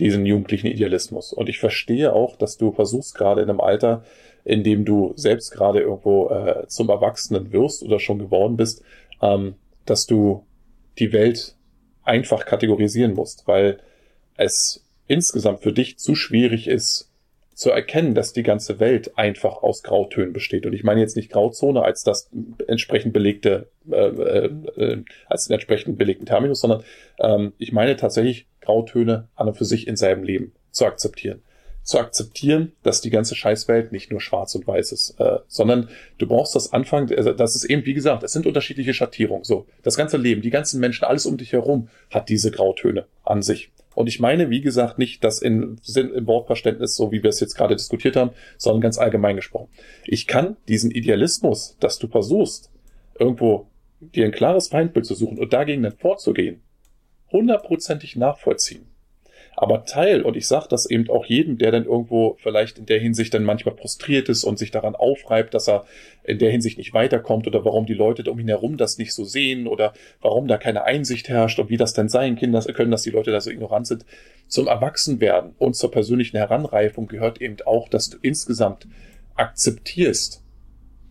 [0.00, 1.34] diesen jugendlichen Idealismus.
[1.34, 4.02] Und ich verstehe auch, dass du versuchst gerade in einem Alter,
[4.46, 8.82] in dem du selbst gerade irgendwo äh, zum Erwachsenen wirst oder schon geworden bist,
[9.20, 10.46] ähm, dass du
[11.00, 11.56] die Welt
[12.04, 13.80] einfach kategorisieren musst, weil
[14.36, 17.10] es insgesamt für dich zu schwierig ist,
[17.54, 20.64] zu erkennen, dass die ganze Welt einfach aus Grautönen besteht.
[20.64, 22.30] Und ich meine jetzt nicht Grauzone als das
[22.68, 26.84] entsprechend belegte, äh, äh, äh als den entsprechend belegten Terminus, sondern
[27.18, 31.42] ähm, ich meine tatsächlich Grautöne an und für sich in seinem Leben zu akzeptieren
[31.86, 36.26] zu akzeptieren, dass die ganze Scheißwelt nicht nur schwarz und weiß ist, äh, sondern du
[36.26, 39.44] brauchst das Anfang, also das ist eben, wie gesagt, es sind unterschiedliche Schattierungen.
[39.44, 43.40] So, das ganze Leben, die ganzen Menschen, alles um dich herum hat diese Grautöne an
[43.40, 43.70] sich.
[43.94, 47.54] Und ich meine, wie gesagt, nicht das in, im Wortverständnis, so wie wir es jetzt
[47.54, 49.68] gerade diskutiert haben, sondern ganz allgemein gesprochen.
[50.04, 52.70] Ich kann diesen Idealismus, dass du versuchst,
[53.18, 53.68] irgendwo
[54.00, 56.62] dir ein klares Feindbild zu suchen und dagegen dann vorzugehen,
[57.30, 58.88] hundertprozentig nachvollziehen.
[59.58, 63.00] Aber Teil, und ich sage das eben auch jedem, der dann irgendwo vielleicht in der
[63.00, 65.86] Hinsicht dann manchmal frustriert ist und sich daran aufreibt, dass er
[66.24, 69.24] in der Hinsicht nicht weiterkommt oder warum die Leute um ihn herum das nicht so
[69.24, 72.90] sehen oder warum da keine Einsicht herrscht und wie das denn sein können, dass, können,
[72.90, 74.04] dass die Leute da so ignorant sind.
[74.46, 78.86] Zum Erwachsenwerden und zur persönlichen Heranreifung gehört eben auch, dass du insgesamt
[79.36, 80.42] akzeptierst,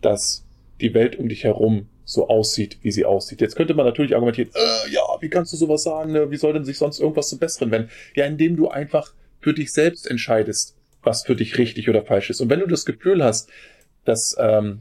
[0.02, 0.46] dass
[0.80, 3.40] die Welt um dich herum so aussieht, wie sie aussieht.
[3.40, 6.12] Jetzt könnte man natürlich argumentieren, äh, ja, wie kannst du sowas sagen?
[6.12, 6.30] Ne?
[6.30, 7.90] Wie soll denn sich sonst irgendwas zum Besseren wenden?
[8.14, 12.40] Ja, indem du einfach für dich selbst entscheidest, was für dich richtig oder falsch ist.
[12.40, 13.50] Und wenn du das Gefühl hast,
[14.04, 14.80] dass ähm,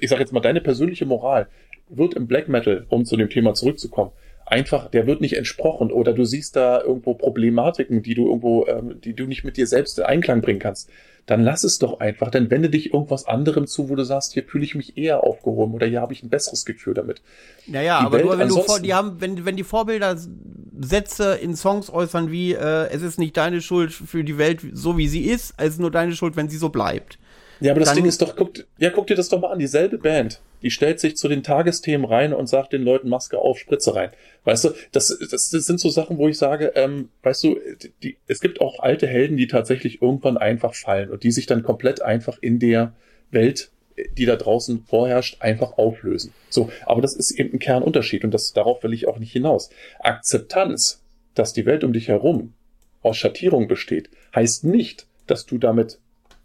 [0.00, 1.46] ich sage jetzt mal, deine persönliche Moral
[1.88, 4.10] wird im Black Metal, um zu dem Thema zurückzukommen,
[4.46, 9.00] einfach, der wird nicht entsprochen oder du siehst da irgendwo Problematiken, die du irgendwo, ähm,
[9.00, 10.90] die du nicht mit dir selbst in Einklang bringen kannst,
[11.28, 14.44] dann lass es doch einfach, dann wende dich irgendwas anderem zu, wo du sagst, hier
[14.44, 17.20] fühle ich mich eher aufgehoben oder hier habe ich ein besseres Gefühl damit.
[17.66, 20.16] Naja, die aber Welt nur wenn du vor, die haben, wenn, wenn die Vorbilder
[20.80, 24.96] Sätze in Songs äußern wie, äh, es ist nicht deine Schuld für die Welt so
[24.96, 27.18] wie sie ist, es ist nur deine Schuld, wenn sie so bleibt.
[27.60, 29.98] Ja, aber das Ding ist doch, guck, ja, guck dir das doch mal an, dieselbe
[29.98, 33.94] Band, die stellt sich zu den Tagesthemen rein und sagt den Leuten Maske auf, Spritze
[33.94, 34.10] rein.
[34.44, 37.58] Weißt du, das, das, das sind so Sachen, wo ich sage, ähm, weißt du,
[38.02, 41.62] die, es gibt auch alte Helden, die tatsächlich irgendwann einfach fallen und die sich dann
[41.62, 42.94] komplett einfach in der
[43.30, 43.70] Welt,
[44.16, 46.32] die da draußen vorherrscht, einfach auflösen.
[46.48, 49.70] So, aber das ist eben ein Kernunterschied und das, darauf will ich auch nicht hinaus.
[50.00, 51.02] Akzeptanz,
[51.34, 52.54] dass die Welt um dich herum
[53.02, 55.98] aus Schattierung besteht, heißt nicht, dass du damit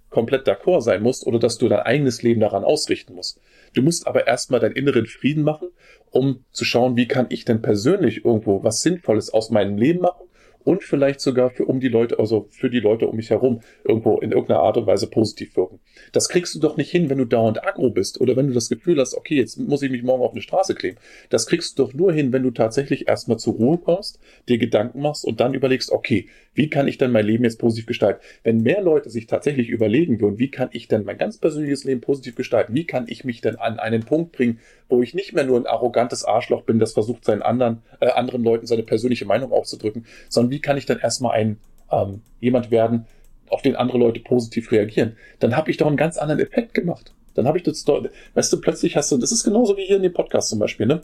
[0.10, 3.40] komplett d'accord sein musst oder dass du dein eigenes Leben daran ausrichten musst.
[3.74, 5.70] Du musst aber erstmal deinen inneren Frieden machen,
[6.12, 10.24] um zu schauen, wie kann ich denn persönlich irgendwo was Sinnvolles aus meinem Leben machen
[10.64, 14.20] und vielleicht sogar für um die Leute, also für die Leute um mich herum irgendwo
[14.20, 15.80] in irgendeiner Art und Weise positiv wirken.
[16.12, 18.70] Das kriegst du doch nicht hin, wenn du dauernd aggro bist oder wenn du das
[18.70, 20.98] Gefühl hast, okay, jetzt muss ich mich morgen auf eine Straße kleben.
[21.30, 25.02] Das kriegst du doch nur hin, wenn du tatsächlich erstmal zur Ruhe kommst, dir Gedanken
[25.02, 28.22] machst und dann überlegst, okay, wie kann ich denn mein Leben jetzt positiv gestalten?
[28.44, 32.02] Wenn mehr Leute sich tatsächlich überlegen würden, wie kann ich denn mein ganz persönliches Leben
[32.02, 32.76] positiv gestalten?
[32.76, 35.66] Wie kann ich mich denn an einen Punkt bringen, wo ich nicht mehr nur ein
[35.66, 40.52] arrogantes Arschloch bin, das versucht, seinen anderen, äh, anderen Leuten seine persönliche Meinung aufzudrücken, sondern
[40.52, 41.58] wie kann ich dann erstmal ein
[41.92, 43.06] ähm, jemand werden,
[43.50, 45.18] auf den andere Leute positiv reagieren?
[45.40, 47.14] Dann habe ich doch einen ganz anderen Effekt gemacht.
[47.34, 50.04] Dann habe ich das, weißt du, plötzlich hast du, das ist genauso wie hier in
[50.04, 51.02] dem Podcast zum Beispiel, ne?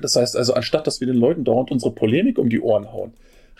[0.00, 3.12] Das heißt also, anstatt dass wir den Leuten dauernd unsere Polemik um die Ohren hauen,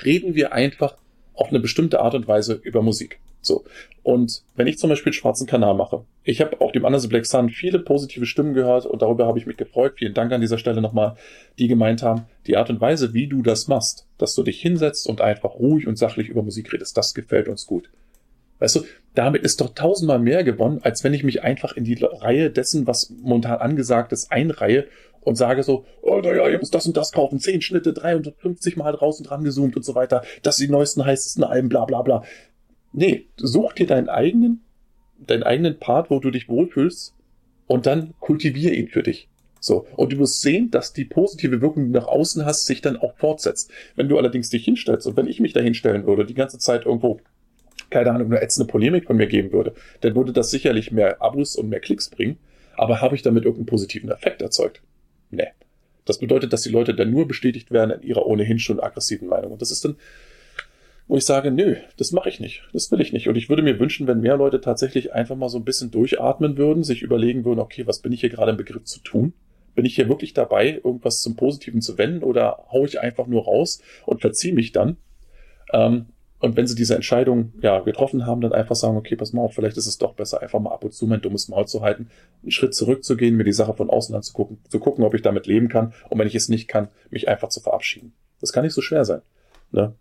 [0.05, 0.97] reden wir einfach
[1.35, 3.21] auf eine bestimmte Art und Weise über Musik.
[3.41, 3.65] So.
[4.03, 7.51] Und wenn ich zum Beispiel schwarzen Kanal mache, ich habe auf dem Anders Black Sun
[7.51, 9.95] viele positive Stimmen gehört und darüber habe ich mich gefreut.
[9.97, 11.17] Vielen Dank an dieser Stelle nochmal,
[11.59, 15.09] die gemeint haben, die Art und Weise, wie du das machst, dass du dich hinsetzt
[15.09, 17.91] und einfach ruhig und sachlich über Musik redest, das gefällt uns gut.
[18.61, 21.99] Weißt du, damit ist doch tausendmal mehr gewonnen, als wenn ich mich einfach in die
[22.01, 24.87] Reihe dessen, was momentan angesagt ist, einreihe
[25.25, 28.93] und sage so, oh naja, ihr müsst das und das kaufen, zehn Schnitte, 350 Mal
[28.93, 32.23] draußen dran gezoomt und so weiter, das sind die neuesten, heißesten Alben, bla bla bla.
[32.93, 34.63] Nee, such dir deinen eigenen,
[35.19, 37.15] deinen eigenen Part, wo du dich wohlfühlst
[37.67, 39.29] und dann kultivier ihn für dich.
[39.61, 39.87] So.
[39.97, 42.99] Und du wirst sehen, dass die positive Wirkung, die du nach außen hast, sich dann
[42.99, 43.71] auch fortsetzt.
[43.97, 46.85] Wenn du allerdings dich hinstellst und wenn ich mich da hinstellen würde, die ganze Zeit
[46.85, 47.19] irgendwo,
[47.89, 49.73] keine Ahnung, eine ätzende Polemik von mir geben würde,
[50.03, 52.37] dann würde das sicherlich mehr Abos und mehr Klicks bringen.
[52.77, 54.83] Aber habe ich damit irgendeinen positiven Effekt erzeugt?
[55.31, 55.49] Nee.
[56.05, 59.53] Das bedeutet, dass die Leute dann nur bestätigt werden in ihrer ohnehin schon aggressiven Meinung.
[59.53, 59.97] Und das ist dann,
[61.07, 62.63] wo ich sage, nö, das mache ich nicht.
[62.73, 63.29] Das will ich nicht.
[63.29, 66.57] Und ich würde mir wünschen, wenn mehr Leute tatsächlich einfach mal so ein bisschen durchatmen
[66.57, 69.33] würden, sich überlegen würden, okay, was bin ich hier gerade im Begriff zu tun?
[69.75, 73.45] Bin ich hier wirklich dabei, irgendwas zum Positiven zu wenden oder hau ich einfach nur
[73.45, 74.99] raus und verziehe mich dann?
[75.73, 76.07] Ähm,
[76.45, 79.55] und wenn sie diese Entscheidung ja getroffen haben, dann einfach sagen, okay, pass mal auf,
[79.55, 82.11] vielleicht ist es doch besser, einfach mal ab und zu mein dummes Maul zu halten,
[82.43, 85.69] einen Schritt zurückzugehen, mir die Sache von außen anzugucken, zu gucken, ob ich damit leben
[85.69, 88.13] kann und wenn ich es nicht kann, mich einfach zu verabschieden.
[88.41, 89.23] Das kann nicht so schwer sein.
[89.73, 89.95] Ne?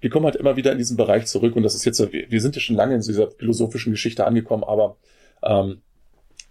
[0.00, 2.54] Wir kommen halt immer wieder in diesen Bereich zurück und das ist jetzt, wir sind
[2.54, 4.96] ja schon lange in dieser philosophischen Geschichte angekommen, aber
[5.42, 5.82] ähm,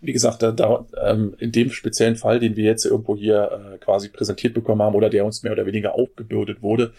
[0.01, 3.77] wie gesagt, da, da, ähm, in dem speziellen Fall, den wir jetzt irgendwo hier äh,
[3.79, 6.93] quasi präsentiert bekommen haben oder der uns mehr oder weniger aufgebürdet wurde,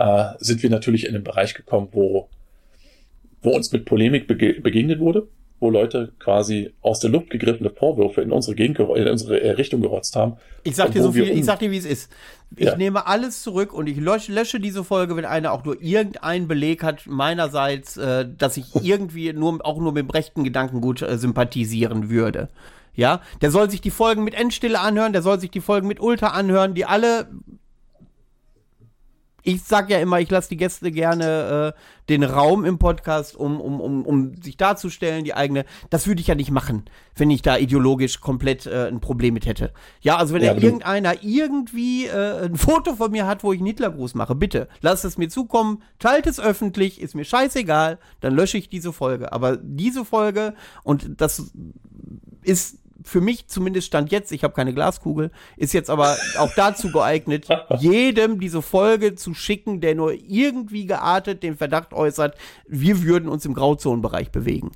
[0.00, 2.28] äh, sind wir natürlich in den Bereich gekommen, wo,
[3.42, 5.28] wo uns mit Polemik bege begegnet wurde,
[5.60, 9.82] wo Leute quasi aus der Luft gegriffene Vorwürfe in unsere, Gegend, in unsere äh, Richtung
[9.82, 10.38] gerotzt haben.
[10.64, 12.10] Ich sag dir so viel, ich sag dir, wie es ist.
[12.56, 12.76] Ich ja.
[12.76, 16.82] nehme alles zurück und ich lösche, lösche, diese Folge, wenn einer auch nur irgendeinen Beleg
[16.82, 22.08] hat, meinerseits, äh, dass ich irgendwie nur, auch nur mit dem rechten Gedankengut äh, sympathisieren
[22.08, 22.48] würde.
[22.94, 26.00] Ja, der soll sich die Folgen mit Endstille anhören, der soll sich die Folgen mit
[26.00, 27.28] Ultra anhören, die alle
[29.42, 33.60] ich sag ja immer, ich lasse die Gäste gerne äh, den Raum im Podcast, um,
[33.60, 35.64] um, um, um sich darzustellen, die eigene.
[35.90, 36.84] Das würde ich ja nicht machen,
[37.14, 39.72] wenn ich da ideologisch komplett äh, ein Problem mit hätte.
[40.00, 43.68] Ja, also wenn ja, irgendeiner irgendwie äh, ein Foto von mir hat, wo ich einen
[43.68, 48.58] Hitlergruß mache, bitte, lasst es mir zukommen, teilt es öffentlich, ist mir scheißegal, dann lösche
[48.58, 49.32] ich diese Folge.
[49.32, 51.52] Aber diese Folge, und das
[52.42, 56.90] ist für mich zumindest stand jetzt, ich habe keine Glaskugel, ist jetzt aber auch dazu
[56.90, 57.46] geeignet,
[57.78, 62.36] jedem diese Folge zu schicken, der nur irgendwie geartet den Verdacht äußert,
[62.66, 64.72] wir würden uns im Grauzonenbereich bewegen.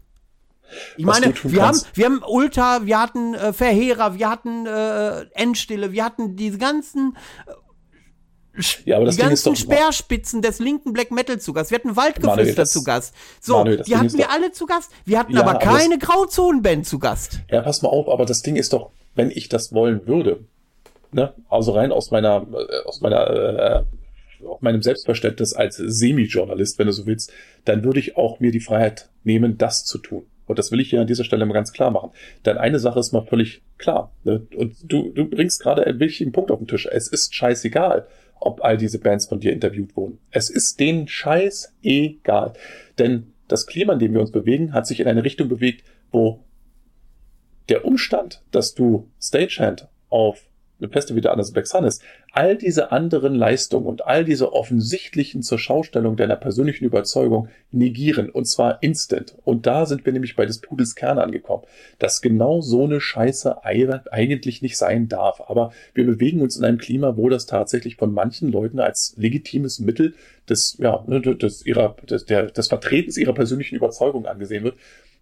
[0.97, 5.93] Ich meine, wir haben, wir haben Ultra, wir hatten äh, Verheerer, wir hatten äh, Endstille,
[5.93, 7.17] wir hatten diese ganzen
[8.85, 11.71] ja, aber das die Ding ganzen Speerspitzen des linken Black Metal zu Gast.
[11.71, 13.15] Wir hatten Waldgeflüster Manuel, zu Gast.
[13.41, 14.91] So, Manuel, die hatten wir alle zu Gast.
[15.05, 17.41] Wir hatten ja, aber keine Grauzonenband zu Gast.
[17.51, 20.41] Ja, pass mal auf, aber das Ding ist doch, wenn ich das wollen würde,
[21.13, 23.85] ne, also rein aus meiner, äh, aus meiner, äh,
[24.47, 27.33] aus meinem Selbstverständnis als Semi-Journalist, wenn du so willst,
[27.65, 30.27] dann würde ich auch mir die Freiheit nehmen, das zu tun.
[30.47, 32.11] Und das will ich hier an dieser Stelle mal ganz klar machen.
[32.45, 34.13] Denn eine Sache ist mal völlig klar.
[34.25, 34.47] Ne?
[34.55, 36.87] Und du, du bringst gerade einen wichtigen Punkt auf den Tisch.
[36.91, 38.07] Es ist scheißegal,
[38.45, 40.19] ob all diese Bands von dir interviewt wurden.
[40.31, 42.53] Es ist denen scheißegal.
[42.99, 46.45] Denn das Klima, in dem wir uns bewegen, hat sich in eine Richtung bewegt, wo
[47.69, 50.47] der Umstand, dass du Stagehand auf
[50.81, 51.53] eine Peste wie der Anders
[51.85, 52.03] ist,
[52.33, 58.47] all diese anderen Leistungen und all diese offensichtlichen zur Schaustellung deiner persönlichen Überzeugung negieren und
[58.47, 59.37] zwar instant.
[59.45, 61.63] Und da sind wir nämlich bei des Pudels Kern angekommen,
[61.99, 65.43] dass genau so eine Scheiße eigentlich nicht sein darf.
[65.47, 69.79] Aber wir bewegen uns in einem Klima, wo das tatsächlich von manchen Leuten als legitimes
[69.79, 70.15] Mittel
[70.49, 74.77] des, ja, ne, des, ihrer, des, der, des Vertretens ihrer persönlichen Überzeugung angesehen wird.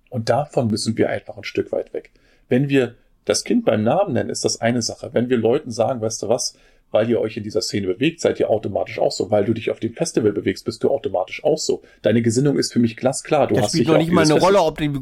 [0.08, 2.10] Und davon müssen wir einfach ein Stück weit weg.
[2.48, 5.10] Wenn wir das Kind beim Namen nennen ist das eine Sache.
[5.12, 6.56] Wenn wir Leuten sagen, weißt du was,
[6.92, 9.30] weil ihr euch in dieser Szene bewegt, seid ihr automatisch auch so.
[9.30, 11.82] Weil du dich auf dem Festival bewegst, bist du automatisch auch so.
[12.02, 13.48] Deine Gesinnung ist für mich glasklar.
[13.48, 14.92] Du das hast spielt doch nicht mal eine Rolle, ob die,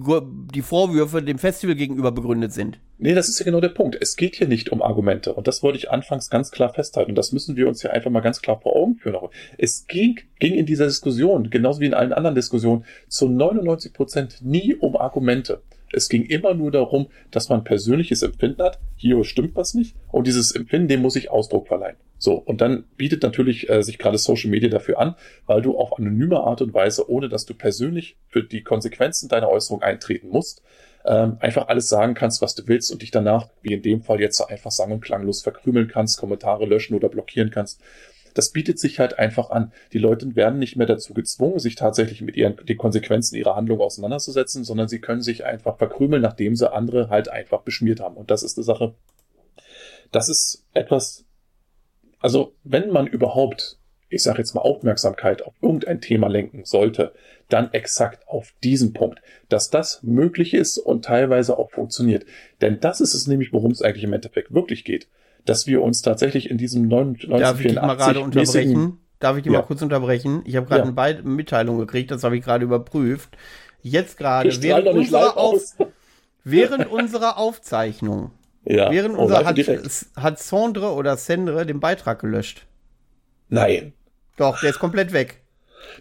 [0.55, 2.79] die, Vorwürfe dem Festival gegenüber begründet sind.
[2.99, 3.99] Nee, das ist ja genau der Punkt.
[4.01, 5.35] Es geht hier nicht um Argumente.
[5.35, 7.11] Und das wollte ich anfangs ganz klar festhalten.
[7.11, 9.29] Und das müssen wir uns hier einfach mal ganz klar vor Augen führen.
[9.59, 14.39] Es ging, ging in dieser Diskussion, genauso wie in allen anderen Diskussionen, zu 99 Prozent
[14.43, 15.63] nie um Argumente.
[15.93, 18.79] Es ging immer nur darum, dass man persönliches Empfinden hat.
[18.97, 19.97] Hier stimmt was nicht.
[20.11, 21.97] Und dieses Empfinden, dem muss ich Ausdruck verleihen.
[22.19, 22.35] So.
[22.35, 25.15] Und dann bietet natürlich äh, sich gerade Social Media dafür an,
[25.47, 29.49] weil du auf anonyme Art und Weise, ohne dass du persönlich für die Konsequenzen deiner
[29.49, 30.63] Äußerung eintreten musst,
[31.05, 34.21] ähm, einfach alles sagen kannst, was du willst und dich danach, wie in dem Fall
[34.21, 37.81] jetzt einfach sang- und klanglos verkrümeln kannst, Kommentare löschen oder blockieren kannst
[38.35, 39.73] das bietet sich halt einfach an.
[39.93, 43.81] Die Leute werden nicht mehr dazu gezwungen, sich tatsächlich mit ihren, den Konsequenzen ihrer Handlung
[43.81, 48.17] auseinanderzusetzen, sondern sie können sich einfach verkrümeln, nachdem sie andere halt einfach beschmiert haben.
[48.17, 48.95] Und das ist eine Sache,
[50.13, 51.25] das ist etwas,
[52.21, 53.79] also wenn man überhaupt,
[54.09, 57.13] ich sage jetzt mal Aufmerksamkeit auf irgendein Thema lenken sollte,
[57.49, 62.25] dann exakt auf diesen Punkt, dass das möglich ist und teilweise auch funktioniert.
[62.61, 65.09] Denn das ist es nämlich, worum es eigentlich im Endeffekt wirklich geht
[65.45, 68.99] dass wir uns tatsächlich in diesem 1984 Darf ich dich mal gerade unterbrechen?
[69.19, 69.59] Darf ich dich ja.
[69.59, 70.43] mal kurz unterbrechen?
[70.45, 71.03] Ich habe gerade ja.
[71.03, 73.37] eine Mitteilung gekriegt, das habe ich gerade überprüft.
[73.83, 75.77] Jetzt gerade, während, unserer, Auf,
[76.45, 78.31] während unserer Aufzeichnung,
[78.65, 78.91] ja.
[78.91, 79.59] während oh, unserer hat,
[80.17, 82.67] hat Sandre oder Sendre den Beitrag gelöscht.
[83.49, 83.93] Nein.
[84.37, 85.43] Doch, der ist komplett weg.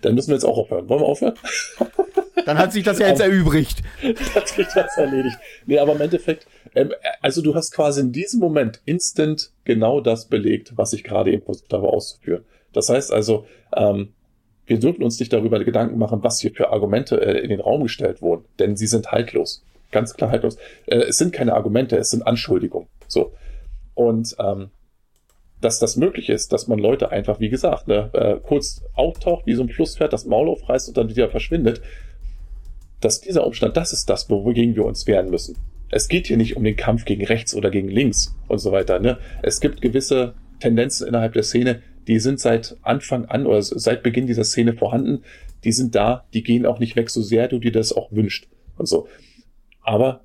[0.02, 0.88] Dann müssen wir jetzt auch aufhören.
[0.88, 1.36] Wollen wir aufhören?
[2.46, 3.82] Dann hat sich das ja jetzt erübrigt.
[4.36, 5.38] hat sich das erledigt.
[5.66, 10.26] Nee, aber im Endeffekt, ähm, also du hast quasi in diesem Moment instant genau das
[10.26, 12.44] belegt, was ich gerade eben versucht habe auszuführen.
[12.74, 14.14] Das heißt also, ähm,
[14.66, 17.84] wir dürfen uns nicht darüber Gedanken machen, was hier für Argumente äh, in den Raum
[17.84, 19.64] gestellt wurden, denn sie sind haltlos.
[19.92, 20.58] Ganz klar haltlos.
[20.86, 22.88] Äh, es sind keine Argumente, es sind Anschuldigungen.
[23.08, 23.34] So.
[23.96, 24.70] Und ähm,
[25.62, 29.56] dass das möglich ist, dass man Leute einfach, wie gesagt, ne, äh, kurz auftaucht, wie
[29.56, 31.82] so ein Flusspferd, das Maul aufreißt und dann wieder verschwindet,
[33.02, 35.58] dass dieser Umstand, das ist das, wogegen wir uns wehren müssen.
[35.92, 39.00] Es geht hier nicht um den Kampf gegen rechts oder gegen links und so weiter.
[39.00, 39.18] Ne?
[39.42, 44.28] Es gibt gewisse Tendenzen innerhalb der Szene, die sind seit Anfang an oder seit Beginn
[44.28, 45.24] dieser Szene vorhanden.
[45.64, 48.48] Die sind da, die gehen auch nicht weg, so sehr du dir das auch wünscht
[48.78, 49.08] und so.
[49.82, 50.22] Aber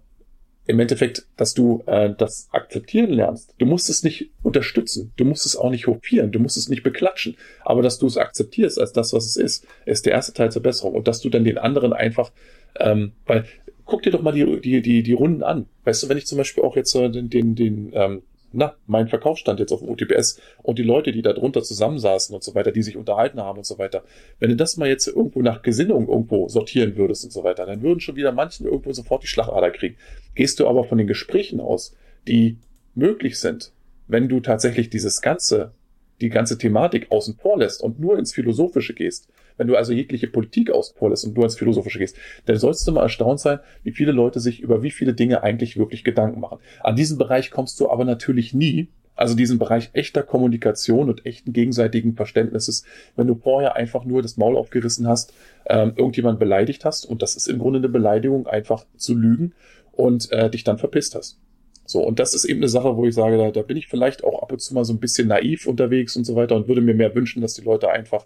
[0.67, 3.55] im Endeffekt, dass du äh, das akzeptieren lernst.
[3.59, 6.83] Du musst es nicht unterstützen, du musst es auch nicht hofieren, du musst es nicht
[6.83, 10.51] beklatschen, aber dass du es akzeptierst als das, was es ist, ist der erste Teil
[10.51, 12.33] zur Besserung und dass du dann den anderen einfach,
[12.79, 13.45] ähm, weil
[13.85, 15.67] guck dir doch mal die die die die Runden an.
[15.85, 18.23] Weißt du, wenn ich zum Beispiel auch jetzt äh, den den den ähm,
[18.55, 22.45] na, mein Verkaufsstand jetzt auf dem UTBS und die Leute, die da drunter zusammensaßen und
[22.45, 24.05] so weiter, die sich unterhalten haben und so weiter.
[24.39, 27.83] Wenn du das mal jetzt irgendwo nach Gesinnung irgendwo sortieren würdest und so weiter, dann
[27.83, 29.97] würden schon wieder manchen irgendwo sofort die Schlagader kriegen.
[30.37, 31.97] Gehst du aber von den Gesprächen aus,
[32.29, 32.59] die
[32.95, 33.73] möglich sind,
[34.07, 35.73] wenn du tatsächlich dieses ganze,
[36.21, 40.27] die ganze Thematik außen vor lässt und nur ins Philosophische gehst, wenn du also jegliche
[40.27, 44.13] Politik auspolierst und du ins Philosophische gehst, dann sollst du mal erstaunt sein, wie viele
[44.13, 46.59] Leute sich über wie viele Dinge eigentlich wirklich Gedanken machen.
[46.81, 51.53] An diesen Bereich kommst du aber natürlich nie, also diesen Bereich echter Kommunikation und echten
[51.53, 52.85] gegenseitigen Verständnisses,
[53.17, 55.33] wenn du vorher einfach nur das Maul aufgerissen hast,
[55.67, 59.53] ähm, irgendjemand beleidigt hast, und das ist im Grunde eine Beleidigung, einfach zu lügen
[59.93, 61.39] und äh, dich dann verpisst hast.
[61.87, 64.25] So, und das ist eben eine Sache, wo ich sage, da, da bin ich vielleicht
[64.25, 66.81] auch ab und zu mal so ein bisschen naiv unterwegs und so weiter und würde
[66.81, 68.25] mir mehr wünschen, dass die Leute einfach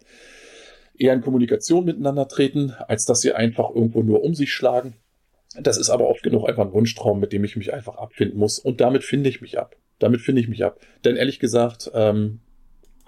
[0.98, 4.94] eher in Kommunikation miteinander treten, als dass sie einfach irgendwo nur um sich schlagen.
[5.60, 8.58] Das ist aber oft genug einfach ein Wunschtraum, mit dem ich mich einfach abfinden muss.
[8.58, 9.76] Und damit finde ich mich ab.
[9.98, 10.78] Damit finde ich mich ab.
[11.04, 12.40] Denn ehrlich gesagt, ähm,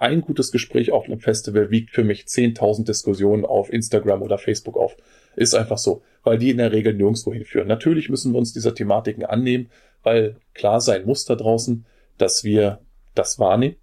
[0.01, 4.75] ein gutes Gespräch auf einem Festival wiegt für mich 10.000 Diskussionen auf Instagram oder Facebook
[4.75, 4.97] auf.
[5.35, 7.67] Ist einfach so, weil die in der Regel nirgendwo hinführen.
[7.67, 9.69] Natürlich müssen wir uns dieser Thematiken annehmen,
[10.01, 11.85] weil klar sein muss da draußen,
[12.17, 12.79] dass wir
[13.13, 13.75] das wahrnehmen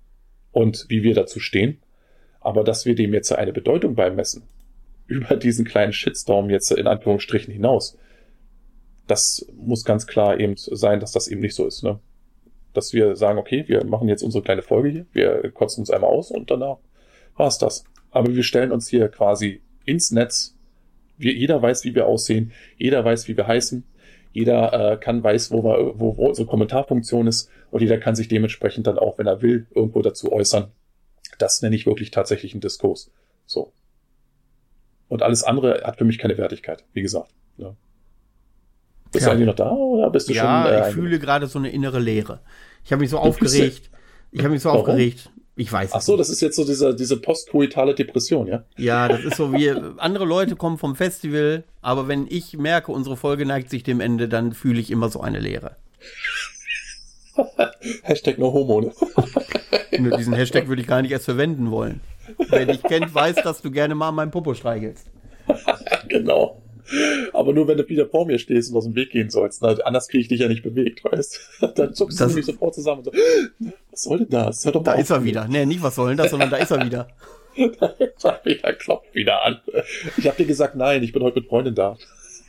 [0.50, 1.80] und wie wir dazu stehen.
[2.48, 4.44] Aber dass wir dem jetzt eine Bedeutung beimessen,
[5.06, 7.98] über diesen kleinen Shitstorm jetzt in Anführungsstrichen hinaus,
[9.06, 11.84] das muss ganz klar eben sein, dass das eben nicht so ist.
[11.84, 12.00] Ne?
[12.72, 16.08] Dass wir sagen, okay, wir machen jetzt unsere kleine Folge hier, wir kotzen uns einmal
[16.08, 16.78] aus und danach
[17.36, 17.84] war's das.
[18.10, 20.56] Aber wir stellen uns hier quasi ins Netz.
[21.18, 23.84] Wir, jeder weiß, wie wir aussehen, jeder weiß, wie wir heißen,
[24.32, 28.28] jeder äh, kann weiß, wo, wir, wo, wo unsere Kommentarfunktion ist und jeder kann sich
[28.28, 30.72] dementsprechend dann auch, wenn er will, irgendwo dazu äußern.
[31.38, 33.10] Das nenne ich wirklich tatsächlich einen Diskurs.
[33.46, 33.72] So.
[35.08, 37.32] Und alles andere hat für mich keine Wertigkeit, wie gesagt.
[37.56, 37.74] Ja.
[39.10, 39.30] Bist ja.
[39.30, 40.72] du eigentlich noch da oder bist du ja, schon?
[40.72, 42.40] Ja, äh, ich fühle gerade so eine innere Leere.
[42.84, 43.90] Ich habe mich so du aufgeregt.
[44.30, 44.82] Ich habe mich so Warum?
[44.82, 45.30] aufgeregt.
[45.56, 45.90] Ich weiß.
[45.92, 48.64] Ach so, das ist jetzt so diese, diese postkoitale Depression, ja?
[48.76, 53.16] Ja, das ist so wie andere Leute kommen vom Festival, aber wenn ich merke, unsere
[53.16, 55.76] Folge neigt sich dem Ende, dann fühle ich immer so eine Leere.
[58.02, 58.80] Hashtag no homo.
[58.80, 58.92] Ne?
[60.16, 62.00] Diesen Hashtag würde ich gar nicht erst verwenden wollen.
[62.50, 65.06] Wer dich kennt, weiß, dass du gerne mal meinen Popo streichelst.
[66.08, 66.60] genau.
[67.34, 69.60] Aber nur wenn du wieder vor mir stehst und aus dem Weg gehen sollst.
[69.62, 71.38] Na, anders kriege ich dich ja nicht bewegt, weißt
[71.74, 73.12] Dann zuckst das du mich sofort zusammen und so,
[73.90, 74.64] was soll denn das?
[74.64, 75.46] Hör doch mal da ist er wieder.
[75.48, 77.08] Nee, nicht was soll denn das, sondern da ist er wieder.
[77.80, 79.60] da ist er wieder, klopft wieder an.
[80.16, 81.96] Ich habe dir gesagt, nein, ich bin heute mit Freundin da.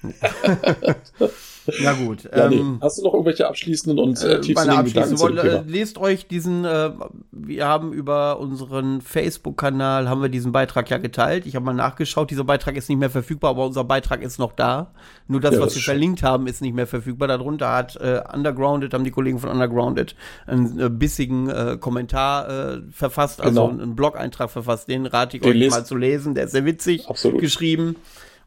[1.80, 2.24] Ja gut.
[2.24, 2.78] Ja, ähm, nee.
[2.82, 6.92] Hast du noch irgendwelche abschließenden und äh, tiefsinnigen Gedanken wollen, äh, Lest euch diesen, äh,
[7.32, 11.46] wir haben über unseren Facebook-Kanal, haben wir diesen Beitrag ja geteilt.
[11.46, 14.54] Ich habe mal nachgeschaut, dieser Beitrag ist nicht mehr verfügbar, aber unser Beitrag ist noch
[14.54, 14.94] da.
[15.28, 17.28] Nur das, ja, was wir verlinkt haben, ist nicht mehr verfügbar.
[17.28, 20.16] Darunter hat äh, Undergrounded, haben die Kollegen von Undergrounded
[20.48, 23.84] einen äh, bissigen äh, Kommentar äh, verfasst, also genau.
[23.84, 24.88] einen Blog-Eintrag verfasst.
[24.88, 27.40] Den rate ich Den euch mal zu lesen, der ist sehr witzig Absolut.
[27.40, 27.96] geschrieben.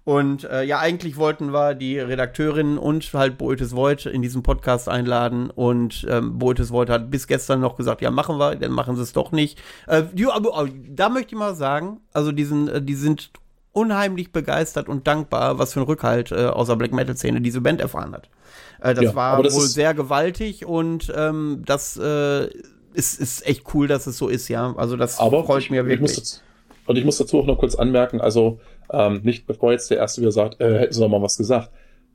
[0.04, 4.88] Und äh, ja, eigentlich wollten wir die Redakteurin und halt Boetes Voigt in diesem Podcast
[4.88, 5.48] einladen.
[5.50, 9.02] Und ähm, Boetes Voigt hat bis gestern noch gesagt, ja, machen wir, dann machen sie
[9.02, 9.60] es doch nicht.
[9.86, 13.30] Äh, die, aber, da möchte ich mal sagen, also die sind, äh, die sind
[13.72, 17.60] unheimlich begeistert und dankbar, was für ein Rückhalt äh, aus der Black Metal Szene diese
[17.60, 18.28] Band erfahren hat.
[18.80, 22.48] Äh, das ja, war das wohl sehr gewaltig und ähm, das äh,
[22.92, 24.74] ist, ist echt cool, dass es so ist, ja.
[24.76, 26.10] Also das aber freut mich wirklich.
[26.10, 26.42] Ich muss,
[26.86, 28.60] und ich muss dazu auch noch kurz anmerken, also
[28.92, 31.70] ähm, nicht bevor jetzt der Erste wieder sagt, äh, hätten Sie doch mal was gesagt.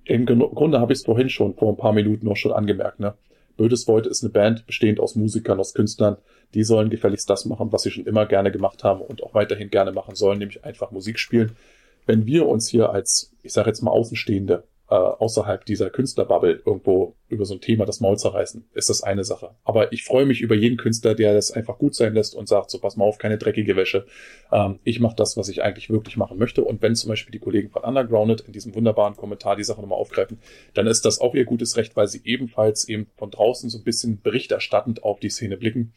[0.06, 3.00] Im Grunde habe ich es vorhin schon, vor ein paar Minuten noch schon angemerkt.
[3.00, 3.16] Ne?
[3.58, 6.18] Bödes Void ist eine Band bestehend aus Musikern, aus Künstlern.
[6.54, 9.70] Die sollen gefälligst das machen, was sie schon immer gerne gemacht haben und auch weiterhin
[9.70, 11.58] gerne machen sollen, nämlich einfach Musik spielen.
[12.06, 17.16] Wenn wir uns hier als, ich sage jetzt mal Außenstehende, äh, außerhalb dieser Künstlerbubble irgendwo
[17.28, 19.56] über so ein Thema das Maul zerreißen, ist das eine Sache.
[19.66, 22.72] Aber ich freue mich über jeden Künstler, der das einfach gut sein lässt und sagt,
[22.72, 24.06] so pass mal auf, keine dreckige Wäsche.
[24.52, 26.64] Ähm, ich mache das, was ich eigentlich wirklich machen möchte.
[26.64, 30.00] Und wenn zum Beispiel die Kollegen von Undergrounded in diesem wunderbaren Kommentar die Sache nochmal
[30.00, 30.40] aufgreifen,
[30.74, 33.84] dann ist das auch ihr gutes Recht, weil sie ebenfalls eben von draußen so ein
[33.84, 35.94] bisschen berichterstattend auf die Szene blicken.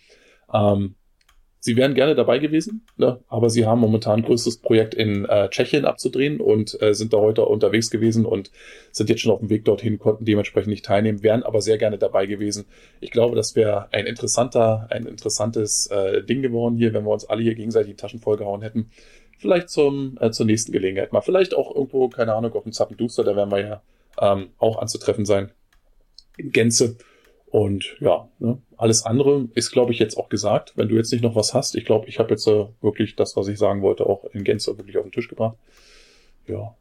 [0.53, 0.97] Ähm,
[1.62, 3.20] Sie wären gerne dabei gewesen, ne?
[3.28, 7.44] aber sie haben momentan größtes Projekt in äh, Tschechien abzudrehen und äh, sind da heute
[7.44, 8.50] unterwegs gewesen und
[8.92, 11.98] sind jetzt schon auf dem Weg dorthin, konnten dementsprechend nicht teilnehmen, wären aber sehr gerne
[11.98, 12.64] dabei gewesen.
[13.00, 17.26] Ich glaube, das wäre ein interessanter, ein interessantes äh, Ding geworden hier, wenn wir uns
[17.26, 18.90] alle hier gegenseitig die Taschen vollgehauen hätten.
[19.38, 21.20] Vielleicht zum, äh, zur nächsten Gelegenheit mal.
[21.20, 23.82] Vielleicht auch irgendwo, keine Ahnung, auf dem Zappenduster, da werden wir ja
[24.18, 25.50] ähm, auch anzutreffen sein.
[26.38, 26.96] In Gänze.
[27.50, 30.72] Und ja, ne, alles andere ist, glaube ich, jetzt auch gesagt.
[30.76, 33.37] Wenn du jetzt nicht noch was hast, ich glaube, ich habe jetzt äh, wirklich das,
[33.37, 35.57] was ich sagen wollte, auch in Gänze wirklich auf den Tisch gebracht.
[36.47, 36.74] Ja.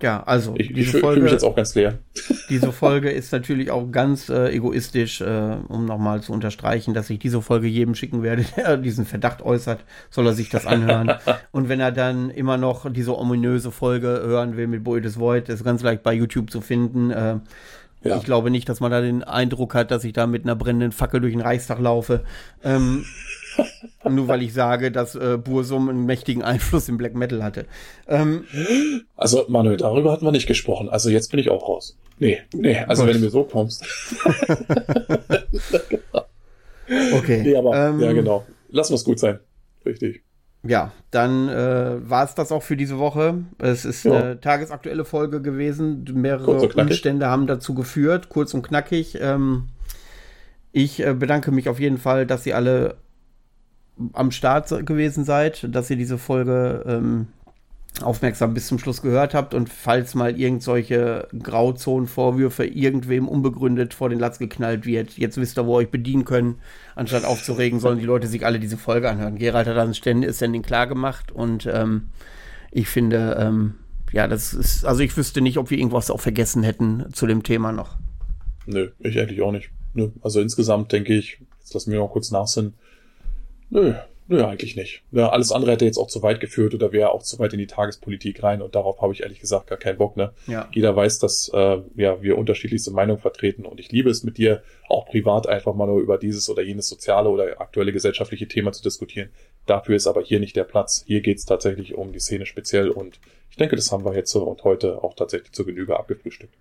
[0.00, 1.98] Ja, also ich, diese ich Folge, mich jetzt auch ganz leer.
[2.48, 7.20] Diese Folge ist natürlich auch ganz äh, egoistisch, äh, um nochmal zu unterstreichen, dass ich
[7.20, 11.12] diese Folge jedem schicken werde, der diesen Verdacht äußert, soll er sich das anhören.
[11.52, 15.48] Und wenn er dann immer noch diese ominöse Folge hören will mit Boy des Void,
[15.48, 17.12] ist ganz leicht bei YouTube zu finden.
[17.12, 17.38] Äh,
[18.04, 18.16] ja.
[18.16, 20.92] Ich glaube nicht, dass man da den Eindruck hat, dass ich da mit einer brennenden
[20.92, 22.24] Fackel durch den Reichstag laufe.
[22.64, 23.04] Ähm,
[24.08, 27.66] nur weil ich sage, dass äh, Bursum einen mächtigen Einfluss im Black Metal hatte.
[28.08, 28.44] Ähm,
[29.16, 30.88] also, Manuel, darüber hatten wir nicht gesprochen.
[30.88, 31.96] Also jetzt bin ich auch raus.
[32.18, 33.08] Nee, nee, also Gott.
[33.08, 33.84] wenn du mir so kommst.
[37.14, 37.42] okay.
[37.42, 38.44] Nee, aber, ähm, ja, genau.
[38.68, 39.38] Lass uns gut sein.
[39.84, 40.22] Richtig
[40.64, 43.44] ja, dann äh, war es das auch für diese Woche.
[43.58, 44.12] Es ist ja.
[44.12, 46.04] eine tagesaktuelle Folge gewesen.
[46.14, 49.18] Mehrere Umstände haben dazu geführt, kurz und knackig.
[49.20, 49.68] Ähm,
[50.70, 52.96] ich äh, bedanke mich auf jeden Fall, dass ihr alle
[54.12, 57.26] am Start gewesen seid, dass ihr diese Folge ähm,
[58.00, 64.08] aufmerksam bis zum Schluss gehört habt und falls mal irgend solche Grauzonenvorwürfe irgendwem unbegründet vor
[64.08, 66.56] den Latz geknallt wird, jetzt wisst ihr, wo ihr euch bedienen können.
[66.94, 69.36] Anstatt aufzuregen, sollen die Leute sich alle diese Folge anhören.
[69.36, 72.08] Gerald hat dann ständig Standing klar gemacht und ähm,
[72.70, 73.74] ich finde, ähm,
[74.12, 77.42] ja, das ist, also ich wüsste nicht, ob wir irgendwas auch vergessen hätten zu dem
[77.42, 77.96] Thema noch.
[78.66, 79.70] Nö, ich eigentlich auch nicht.
[79.94, 80.10] Nö.
[80.22, 82.74] Also insgesamt denke ich, jetzt lassen wir noch kurz nachsinnen.
[83.68, 83.94] Nö,
[84.32, 85.02] Nö, eigentlich nicht.
[85.12, 87.58] Ja, alles andere hätte jetzt auch zu weit geführt oder wäre auch zu weit in
[87.58, 90.16] die Tagespolitik rein und darauf habe ich ehrlich gesagt gar keinen Bock.
[90.16, 90.32] Ne?
[90.46, 90.70] Ja.
[90.72, 94.62] Jeder weiß, dass äh, ja, wir unterschiedlichste Meinungen vertreten und ich liebe es mit dir
[94.88, 98.82] auch privat einfach mal nur über dieses oder jenes soziale oder aktuelle gesellschaftliche Thema zu
[98.82, 99.28] diskutieren.
[99.66, 101.04] Dafür ist aber hier nicht der Platz.
[101.06, 103.20] Hier geht es tatsächlich um die Szene speziell und
[103.50, 106.54] ich denke, das haben wir jetzt so und heute auch tatsächlich zur Genüge abgefrühstückt.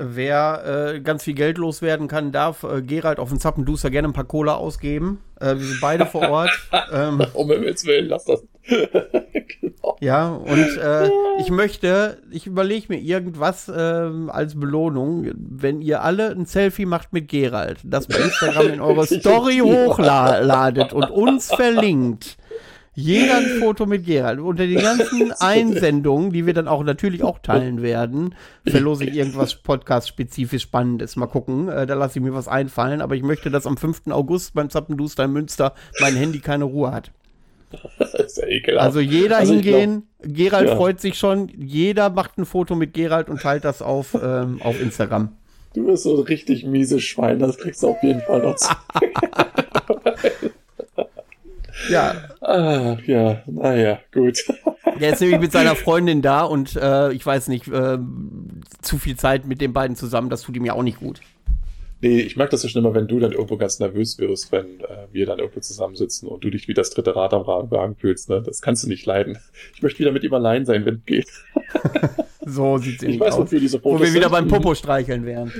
[0.00, 4.12] Wer äh, ganz viel Geld loswerden kann, darf äh, Gerald auf den Zappenduster gerne ein
[4.12, 5.20] paar Cola ausgeben.
[5.40, 6.50] Äh, wir sind beide vor Ort.
[6.92, 8.44] ähm, um Himmels Willen, lass das.
[8.68, 9.96] genau.
[10.00, 13.72] Ja, und äh, ich möchte, ich überlege mir irgendwas äh,
[14.28, 19.06] als Belohnung, wenn ihr alle ein Selfie macht mit Gerald, das bei Instagram in eure
[19.06, 22.36] Story hochladet und uns verlinkt
[22.98, 24.40] jeder ein Foto mit Gerald.
[24.40, 28.34] Unter den ganzen Einsendungen, die wir dann auch natürlich auch teilen werden,
[28.66, 31.14] verlose ich irgendwas podcast-spezifisch Spannendes.
[31.14, 33.00] Mal gucken, äh, da lasse ich mir was einfallen.
[33.00, 34.08] Aber ich möchte, dass am 5.
[34.10, 37.12] August beim Zappenduster in Münster mein Handy keine Ruhe hat.
[37.98, 38.84] Das ist ja ekelhaft.
[38.84, 40.76] Also jeder also hingehen, glaub, Gerald ja.
[40.76, 44.80] freut sich schon, jeder macht ein Foto mit Gerald und teilt das auf, ähm, auf
[44.80, 45.36] Instagram.
[45.74, 48.56] Du bist so ein richtig mieses Schwein, das kriegst du auf jeden Fall noch.
[51.88, 52.14] Ja.
[52.40, 54.38] Ah, ja, naja, gut.
[55.00, 57.98] Der ist nämlich mit seiner Freundin da und äh, ich weiß nicht, äh,
[58.82, 61.20] zu viel Zeit mit den beiden zusammen, das tut ihm ja auch nicht gut.
[62.00, 64.80] Nee, ich mag das ja schon immer, wenn du dann irgendwo ganz nervös wirst, wenn
[64.80, 68.28] äh, wir dann irgendwo zusammensitzen und du dich wie das dritte Rad am Wagen fühlst.
[68.28, 68.40] Ne?
[68.40, 69.38] Das kannst du nicht leiden.
[69.74, 71.28] Ich möchte wieder mit ihm allein sein, wenn es geht.
[72.46, 73.50] so sieht's ich weiß, aus.
[73.50, 75.52] Diese Fotos Wo wir wieder beim Popo streicheln wären.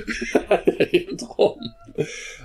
[0.91, 1.59] Eben drum.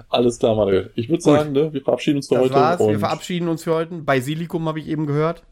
[0.09, 0.91] Alles klar, Manuel.
[0.95, 2.55] Ich würde sagen, ne, wir verabschieden uns für das heute.
[2.55, 2.81] War's.
[2.81, 3.95] wir verabschieden uns für heute.
[3.97, 5.43] Bei Silikum habe ich eben gehört.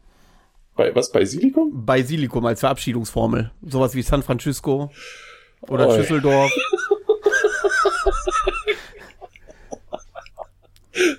[0.75, 1.11] Bei was?
[1.11, 1.85] Bei Silikum?
[1.85, 3.51] Bei Silikum als Verabschiedungsformel.
[3.67, 4.91] Sowas wie San Francisco
[5.61, 5.97] oder Oi.
[5.97, 6.51] Schüsseldorf.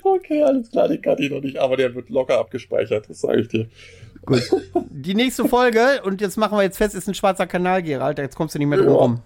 [0.03, 3.41] Okay, alles klar, den kann ich noch nicht, aber der wird locker abgespeichert, das sage
[3.41, 3.67] ich dir.
[4.25, 4.43] Gut.
[4.91, 8.37] Die nächste Folge, und jetzt machen wir jetzt fest, ist ein schwarzer Kanal, Gerald, jetzt
[8.37, 8.95] kommst du nicht mehr drum ja.
[8.95, 9.23] rum.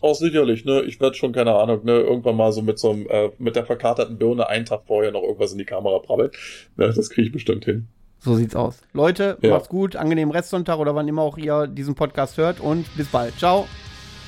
[0.00, 0.82] Auch sicherlich, ne?
[0.82, 3.66] Ich werde schon, keine Ahnung, ne, irgendwann mal so mit so einem, äh, mit der
[3.66, 6.30] verkaterten Birne einen Tag vorher noch irgendwas in die Kamera brabbeln.
[6.76, 7.88] Ne, das kriege ich bestimmt hin.
[8.20, 8.80] So sieht's aus.
[8.92, 9.50] Leute, ja.
[9.50, 13.36] macht's gut, angenehmen Restsonntag oder wann immer auch ihr diesen Podcast hört und bis bald.
[13.38, 13.66] Ciao.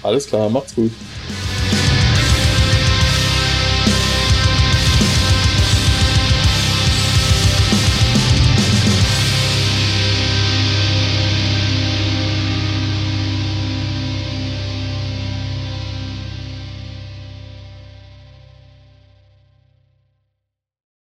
[0.03, 0.91] Alles klar, macht's gut.